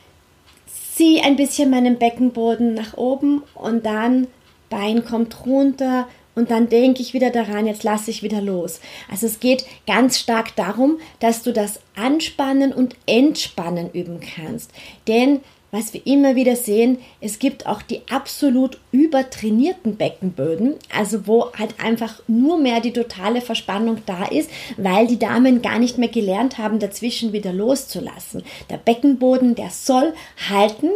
ziehe 0.95 1.23
ein 1.23 1.37
bisschen 1.37 1.71
meinen 1.71 1.99
Beckenboden 1.99 2.75
nach 2.75 2.97
oben 2.97 3.43
und 3.55 3.85
dann 3.87 4.27
Bein 4.71 5.05
kommt 5.05 5.47
runter 5.47 6.09
und 6.35 6.51
dann 6.51 6.69
denke 6.69 7.03
ich 7.03 7.15
wieder 7.15 7.31
daran, 7.31 7.67
jetzt 7.67 7.83
lasse 7.83 8.11
ich 8.11 8.23
wieder 8.23 8.41
los. 8.41 8.81
Also 9.11 9.27
es 9.27 9.41
geht 9.41 9.65
ganz 9.87 10.19
stark 10.19 10.55
darum, 10.57 10.99
dass 11.21 11.43
du 11.43 11.53
das 11.53 11.81
Anspannen 11.97 12.73
und 12.73 12.95
Entspannen 13.07 13.91
üben 13.93 14.21
kannst. 14.21 14.71
Denn 15.09 15.41
was 15.71 15.93
wir 15.93 16.07
immer 16.07 16.35
wieder 16.35 16.57
sehen, 16.57 16.99
es 17.21 17.39
gibt 17.39 17.67
auch 17.67 17.83
die 17.83 18.01
absolut 18.11 18.79
übertrainierten 18.91 19.97
Beckenböden, 19.97 20.77
also 20.95 21.27
wo 21.27 21.53
halt 21.53 21.79
einfach 21.83 22.21
nur 22.27 22.59
mehr 22.59 22.81
die 22.81 22.93
totale 22.93 23.41
Verspannung 23.41 23.99
da 24.07 24.25
ist, 24.25 24.51
weil 24.77 25.07
die 25.07 25.19
Damen 25.19 25.61
gar 25.61 25.79
nicht 25.79 25.99
mehr 25.99 26.09
gelernt 26.09 26.59
haben, 26.59 26.79
dazwischen 26.79 27.33
wieder 27.33 27.53
loszulassen. 27.53 28.43
Der 28.71 28.79
Beckenboden, 28.79 29.55
der 29.55 29.71
soll 29.71 30.15
halten, 30.49 30.91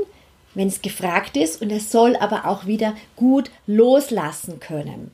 wenn 0.54 0.68
es 0.68 0.82
gefragt 0.82 1.36
ist, 1.36 1.60
und 1.60 1.70
er 1.70 1.80
soll 1.80 2.16
aber 2.16 2.46
auch 2.46 2.66
wieder 2.66 2.94
gut 3.16 3.50
loslassen 3.66 4.58
können. 4.60 5.10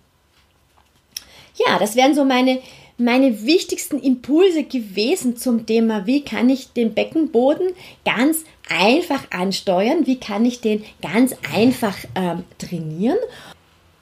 Ja, 1.66 1.79
das 1.79 1.97
wären 1.97 2.14
so 2.14 2.25
meine 2.25 2.61
meine 2.99 3.45
wichtigsten 3.45 4.01
Impulse 4.01 4.65
gewesen 4.65 5.37
zum 5.37 5.67
Thema, 5.67 6.07
wie 6.07 6.23
kann 6.23 6.51
ich 6.51 6.73
den 6.73 6.95
Beckenboden 6.95 7.69
ganz 8.05 8.45
einfach 8.69 9.31
ansteuern, 9.31 10.07
wie 10.07 10.19
kann 10.19 10.45
ich 10.45 10.61
den 10.61 10.85
ganz 11.01 11.35
einfach 11.55 11.97
ähm, 12.17 12.45
trainieren. 12.59 13.19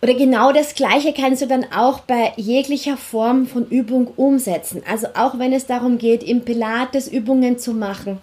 Oder 0.02 0.14
genau 0.14 0.52
das 0.52 0.74
Gleiche 0.74 1.12
kannst 1.12 1.42
du 1.42 1.46
dann 1.46 1.66
auch 1.72 2.00
bei 2.00 2.32
jeglicher 2.36 2.96
Form 2.96 3.46
von 3.46 3.68
Übung 3.68 4.08
umsetzen. 4.16 4.82
Also 4.88 5.08
auch 5.14 5.38
wenn 5.38 5.52
es 5.52 5.66
darum 5.66 5.98
geht, 5.98 6.22
im 6.22 6.42
Pilates 6.42 7.08
Übungen 7.08 7.58
zu 7.58 7.72
machen, 7.72 8.18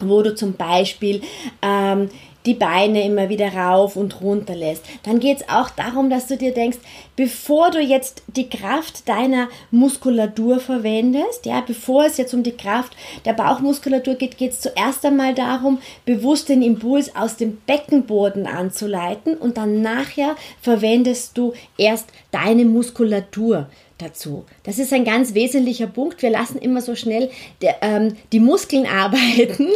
wo 0.00 0.22
du 0.22 0.34
zum 0.34 0.54
Beispiel 0.54 1.22
ähm, 1.62 2.08
die 2.46 2.54
Beine 2.54 3.04
immer 3.04 3.28
wieder 3.28 3.54
rauf 3.54 3.96
und 3.96 4.20
runter 4.20 4.54
lässt. 4.54 4.84
Dann 5.04 5.18
geht 5.18 5.38
es 5.38 5.48
auch 5.48 5.70
darum, 5.70 6.10
dass 6.10 6.26
du 6.26 6.36
dir 6.36 6.52
denkst, 6.52 6.78
bevor 7.16 7.70
du 7.70 7.80
jetzt 7.80 8.22
die 8.26 8.48
Kraft 8.48 9.08
deiner 9.08 9.48
Muskulatur 9.70 10.60
verwendest, 10.60 11.46
ja, 11.46 11.60
bevor 11.60 12.04
es 12.04 12.16
jetzt 12.16 12.34
um 12.34 12.42
die 12.42 12.56
Kraft 12.56 12.96
der 13.24 13.32
Bauchmuskulatur 13.32 14.14
geht, 14.14 14.38
geht 14.38 14.52
es 14.52 14.60
zuerst 14.60 15.04
einmal 15.04 15.34
darum, 15.34 15.78
bewusst 16.04 16.48
den 16.48 16.62
Impuls 16.62 17.14
aus 17.14 17.36
dem 17.36 17.58
Beckenboden 17.66 18.46
anzuleiten 18.46 19.36
und 19.36 19.56
dann 19.56 19.82
nachher 19.82 20.36
verwendest 20.60 21.36
du 21.38 21.52
erst 21.76 22.06
deine 22.30 22.64
Muskulatur 22.64 23.68
dazu. 23.98 24.44
Das 24.64 24.78
ist 24.78 24.92
ein 24.92 25.04
ganz 25.04 25.34
wesentlicher 25.34 25.86
Punkt. 25.86 26.22
Wir 26.22 26.30
lassen 26.30 26.58
immer 26.58 26.80
so 26.80 26.94
schnell 26.94 27.30
der, 27.62 27.76
ähm, 27.82 28.16
die 28.32 28.40
Muskeln 28.40 28.86
arbeiten, 28.90 29.68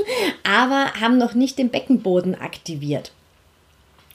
aber 0.42 0.92
haben 1.00 1.18
noch 1.18 1.34
nicht 1.34 1.58
den 1.58 1.70
Beckenboden 1.70 2.34
aktiviert. 2.34 3.12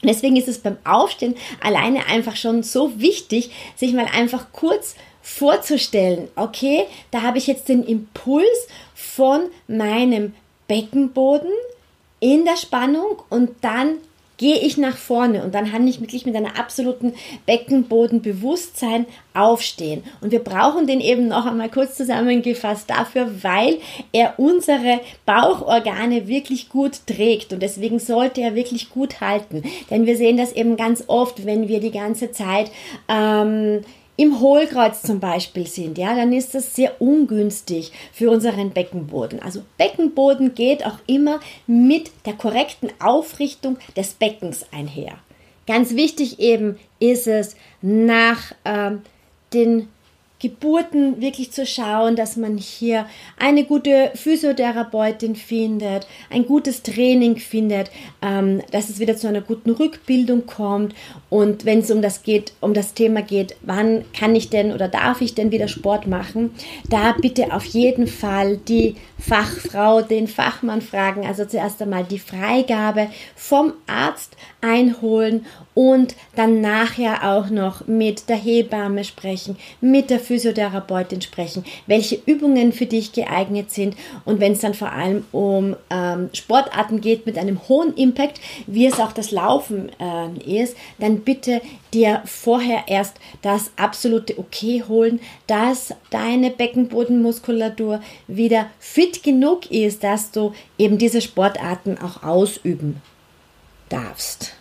Deswegen 0.08 0.36
ist 0.36 0.48
es 0.48 0.58
beim 0.58 0.76
Aufstehen 0.84 1.34
alleine 1.60 2.06
einfach 2.06 2.36
schon 2.36 2.62
so 2.62 3.00
wichtig, 3.00 3.50
sich 3.76 3.92
mal 3.92 4.06
einfach 4.12 4.46
kurz 4.52 4.94
vorzustellen, 5.22 6.28
okay, 6.36 6.84
da 7.10 7.22
habe 7.22 7.38
ich 7.38 7.46
jetzt 7.46 7.68
den 7.70 7.82
Impuls 7.82 8.68
von 8.94 9.48
meinem 9.66 10.34
Beckenboden 10.68 11.50
in 12.20 12.44
der 12.44 12.56
Spannung 12.56 13.22
und 13.30 13.50
dann 13.62 13.96
gehe 14.36 14.58
ich 14.58 14.76
nach 14.76 14.96
vorne 14.96 15.44
und 15.44 15.54
dann 15.54 15.70
kann 15.70 15.86
ich 15.86 16.00
wirklich 16.00 16.26
mit 16.26 16.34
einer 16.36 16.58
absoluten 16.58 17.14
Beckenbodenbewusstsein 17.46 19.06
aufstehen. 19.32 20.02
Und 20.20 20.32
wir 20.32 20.40
brauchen 20.40 20.86
den 20.86 21.00
eben 21.00 21.28
noch 21.28 21.46
einmal 21.46 21.68
kurz 21.68 21.96
zusammengefasst 21.96 22.90
dafür, 22.90 23.42
weil 23.42 23.78
er 24.12 24.38
unsere 24.38 25.00
Bauchorgane 25.26 26.28
wirklich 26.28 26.68
gut 26.68 27.06
trägt 27.06 27.52
und 27.52 27.62
deswegen 27.62 27.98
sollte 27.98 28.40
er 28.40 28.54
wirklich 28.54 28.90
gut 28.90 29.20
halten. 29.20 29.62
Denn 29.90 30.06
wir 30.06 30.16
sehen 30.16 30.36
das 30.36 30.52
eben 30.52 30.76
ganz 30.76 31.04
oft, 31.06 31.46
wenn 31.46 31.68
wir 31.68 31.80
die 31.80 31.90
ganze 31.92 32.32
Zeit 32.32 32.70
ähm, 33.08 33.82
im 34.16 34.40
Hohlkreuz 34.40 35.02
zum 35.02 35.20
Beispiel 35.20 35.66
sind, 35.66 35.98
ja, 35.98 36.14
dann 36.14 36.32
ist 36.32 36.54
das 36.54 36.74
sehr 36.74 37.00
ungünstig 37.00 37.92
für 38.12 38.30
unseren 38.30 38.70
Beckenboden. 38.70 39.40
Also 39.40 39.62
Beckenboden 39.76 40.54
geht 40.54 40.86
auch 40.86 40.98
immer 41.06 41.40
mit 41.66 42.10
der 42.24 42.34
korrekten 42.34 42.90
Aufrichtung 43.00 43.78
des 43.96 44.12
Beckens 44.12 44.66
einher. 44.72 45.18
Ganz 45.66 45.94
wichtig 45.96 46.38
eben 46.38 46.78
ist 47.00 47.26
es 47.26 47.56
nach 47.80 48.52
ähm, 48.64 49.02
den 49.52 49.88
Geburten 50.40 51.22
wirklich 51.22 51.52
zu 51.52 51.64
schauen, 51.64 52.16
dass 52.16 52.36
man 52.36 52.58
hier 52.58 53.06
eine 53.38 53.64
gute 53.64 54.10
Physiotherapeutin 54.14 55.36
findet, 55.36 56.06
ein 56.28 56.44
gutes 56.44 56.82
Training 56.82 57.36
findet, 57.36 57.90
ähm, 58.20 58.60
dass 58.70 58.90
es 58.90 58.98
wieder 58.98 59.16
zu 59.16 59.28
einer 59.28 59.40
guten 59.40 59.70
Rückbildung 59.70 60.44
kommt. 60.44 60.94
Und 61.30 61.64
wenn 61.64 61.78
es 61.78 61.90
um 61.90 62.02
das 62.02 62.24
geht, 62.24 62.52
um 62.60 62.74
das 62.74 62.94
Thema 62.94 63.22
geht, 63.22 63.56
wann 63.62 64.04
kann 64.12 64.34
ich 64.34 64.50
denn 64.50 64.72
oder 64.72 64.88
darf 64.88 65.20
ich 65.20 65.34
denn 65.34 65.50
wieder 65.50 65.68
Sport 65.68 66.06
machen, 66.06 66.50
da 66.90 67.12
bitte 67.12 67.52
auf 67.54 67.64
jeden 67.64 68.06
Fall 68.06 68.56
die 68.56 68.96
Fachfrau, 69.18 70.02
den 70.02 70.28
Fachmann 70.28 70.82
fragen, 70.82 71.24
also 71.24 71.44
zuerst 71.46 71.80
einmal 71.80 72.04
die 72.04 72.18
Freigabe 72.18 73.08
vom 73.36 73.72
Arzt 73.86 74.36
einholen 74.60 75.46
und 75.74 76.14
dann 76.36 76.60
nachher 76.60 77.30
auch 77.32 77.50
noch 77.50 77.86
mit 77.86 78.28
der 78.28 78.36
Hebamme 78.36 79.04
sprechen, 79.04 79.56
mit 79.80 80.10
der 80.10 80.20
Physiotherapeutin 80.24 81.20
sprechen, 81.20 81.64
welche 81.86 82.18
Übungen 82.26 82.72
für 82.72 82.86
dich 82.86 83.12
geeignet 83.12 83.70
sind 83.70 83.96
und 84.24 84.40
wenn 84.40 84.52
es 84.52 84.60
dann 84.60 84.74
vor 84.74 84.92
allem 84.92 85.24
um 85.32 85.76
ähm, 85.90 86.30
Sportarten 86.32 87.00
geht 87.00 87.26
mit 87.26 87.38
einem 87.38 87.68
hohen 87.68 87.94
Impact, 87.94 88.40
wie 88.66 88.86
es 88.86 89.00
auch 89.00 89.12
das 89.12 89.30
Laufen 89.30 89.90
äh, 90.00 90.62
ist, 90.62 90.76
dann 90.98 91.20
bitte 91.20 91.60
dir 91.92 92.22
vorher 92.24 92.84
erst 92.88 93.16
das 93.42 93.70
absolute 93.76 94.38
Okay 94.38 94.82
holen, 94.88 95.20
dass 95.46 95.94
deine 96.10 96.50
Beckenbodenmuskulatur 96.50 98.00
wieder 98.26 98.66
fit 98.78 99.22
genug 99.22 99.70
ist, 99.70 100.02
dass 100.02 100.30
du 100.30 100.52
eben 100.78 100.98
diese 100.98 101.20
Sportarten 101.20 101.98
auch 101.98 102.22
ausüben 102.22 103.00
darfst. 103.88 104.54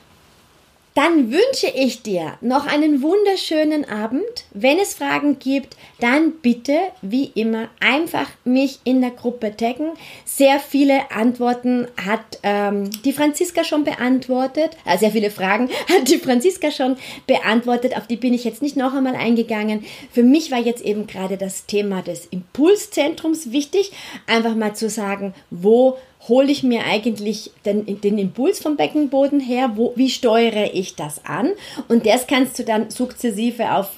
Dann 0.95 1.31
wünsche 1.31 1.67
ich 1.73 2.03
dir 2.03 2.37
noch 2.41 2.67
einen 2.67 3.01
wunderschönen 3.01 3.85
Abend. 3.89 4.45
Wenn 4.51 4.77
es 4.77 4.93
Fragen 4.93 5.39
gibt, 5.39 5.75
dann 5.99 6.33
bitte, 6.33 6.77
wie 7.01 7.31
immer, 7.33 7.69
einfach 7.79 8.29
mich 8.43 8.79
in 8.83 9.01
der 9.01 9.09
Gruppe 9.09 9.57
taggen. 9.57 9.91
Sehr 10.23 10.59
viele 10.59 11.11
Antworten 11.11 11.87
hat 12.05 12.21
ähm, 12.43 12.91
die 13.05 13.13
Franziska 13.13 13.63
schon 13.63 13.83
beantwortet. 13.83 14.77
Äh, 14.85 14.99
sehr 14.99 15.11
viele 15.11 15.31
Fragen 15.31 15.69
hat 15.89 16.09
die 16.09 16.19
Franziska 16.19 16.69
schon 16.69 16.97
beantwortet. 17.25 17.97
Auf 17.97 18.05
die 18.05 18.17
bin 18.17 18.33
ich 18.33 18.43
jetzt 18.43 18.61
nicht 18.61 18.77
noch 18.77 18.93
einmal 18.93 19.15
eingegangen. 19.15 19.85
Für 20.11 20.23
mich 20.23 20.51
war 20.51 20.59
jetzt 20.59 20.83
eben 20.83 21.07
gerade 21.07 21.37
das 21.37 21.65
Thema 21.65 22.03
des 22.03 22.27
Impulszentrums 22.27 23.51
wichtig. 23.51 23.93
Einfach 24.27 24.53
mal 24.53 24.75
zu 24.75 24.89
sagen, 24.89 25.33
wo 25.49 25.97
hole 26.27 26.51
ich 26.51 26.63
mir 26.63 26.85
eigentlich 26.85 27.51
den, 27.65 27.99
den 28.01 28.17
Impuls 28.17 28.59
vom 28.59 28.77
Beckenboden 28.77 29.39
her, 29.39 29.71
wo, 29.75 29.93
wie 29.95 30.09
steuere 30.09 30.73
ich 30.73 30.95
das 30.95 31.25
an? 31.25 31.51
Und 31.87 32.05
das 32.05 32.27
kannst 32.27 32.57
du 32.59 32.63
dann 32.63 32.89
sukzessive 32.89 33.71
auf 33.73 33.89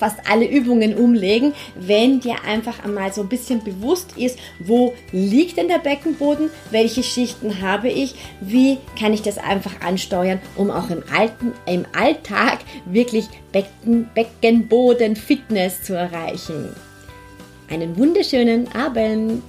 fast 0.00 0.16
alle 0.28 0.46
Übungen 0.46 0.96
umlegen, 0.96 1.52
wenn 1.76 2.20
dir 2.20 2.42
einfach 2.46 2.82
einmal 2.82 3.12
so 3.12 3.20
ein 3.20 3.28
bisschen 3.28 3.62
bewusst 3.62 4.16
ist, 4.16 4.38
wo 4.58 4.94
liegt 5.12 5.58
denn 5.58 5.68
der 5.68 5.78
Beckenboden, 5.78 6.48
welche 6.70 7.02
Schichten 7.02 7.60
habe 7.60 7.90
ich, 7.90 8.14
wie 8.40 8.78
kann 8.98 9.12
ich 9.12 9.20
das 9.20 9.36
einfach 9.36 9.82
ansteuern, 9.82 10.40
um 10.56 10.70
auch 10.70 10.88
im, 10.88 11.02
Alten, 11.14 11.52
im 11.66 11.84
Alltag 11.92 12.60
wirklich 12.86 13.26
Becken, 13.52 14.08
Beckenboden-Fitness 14.14 15.82
zu 15.82 15.92
erreichen. 15.92 16.74
Einen 17.68 17.96
wunderschönen 17.98 18.74
Abend! 18.74 19.42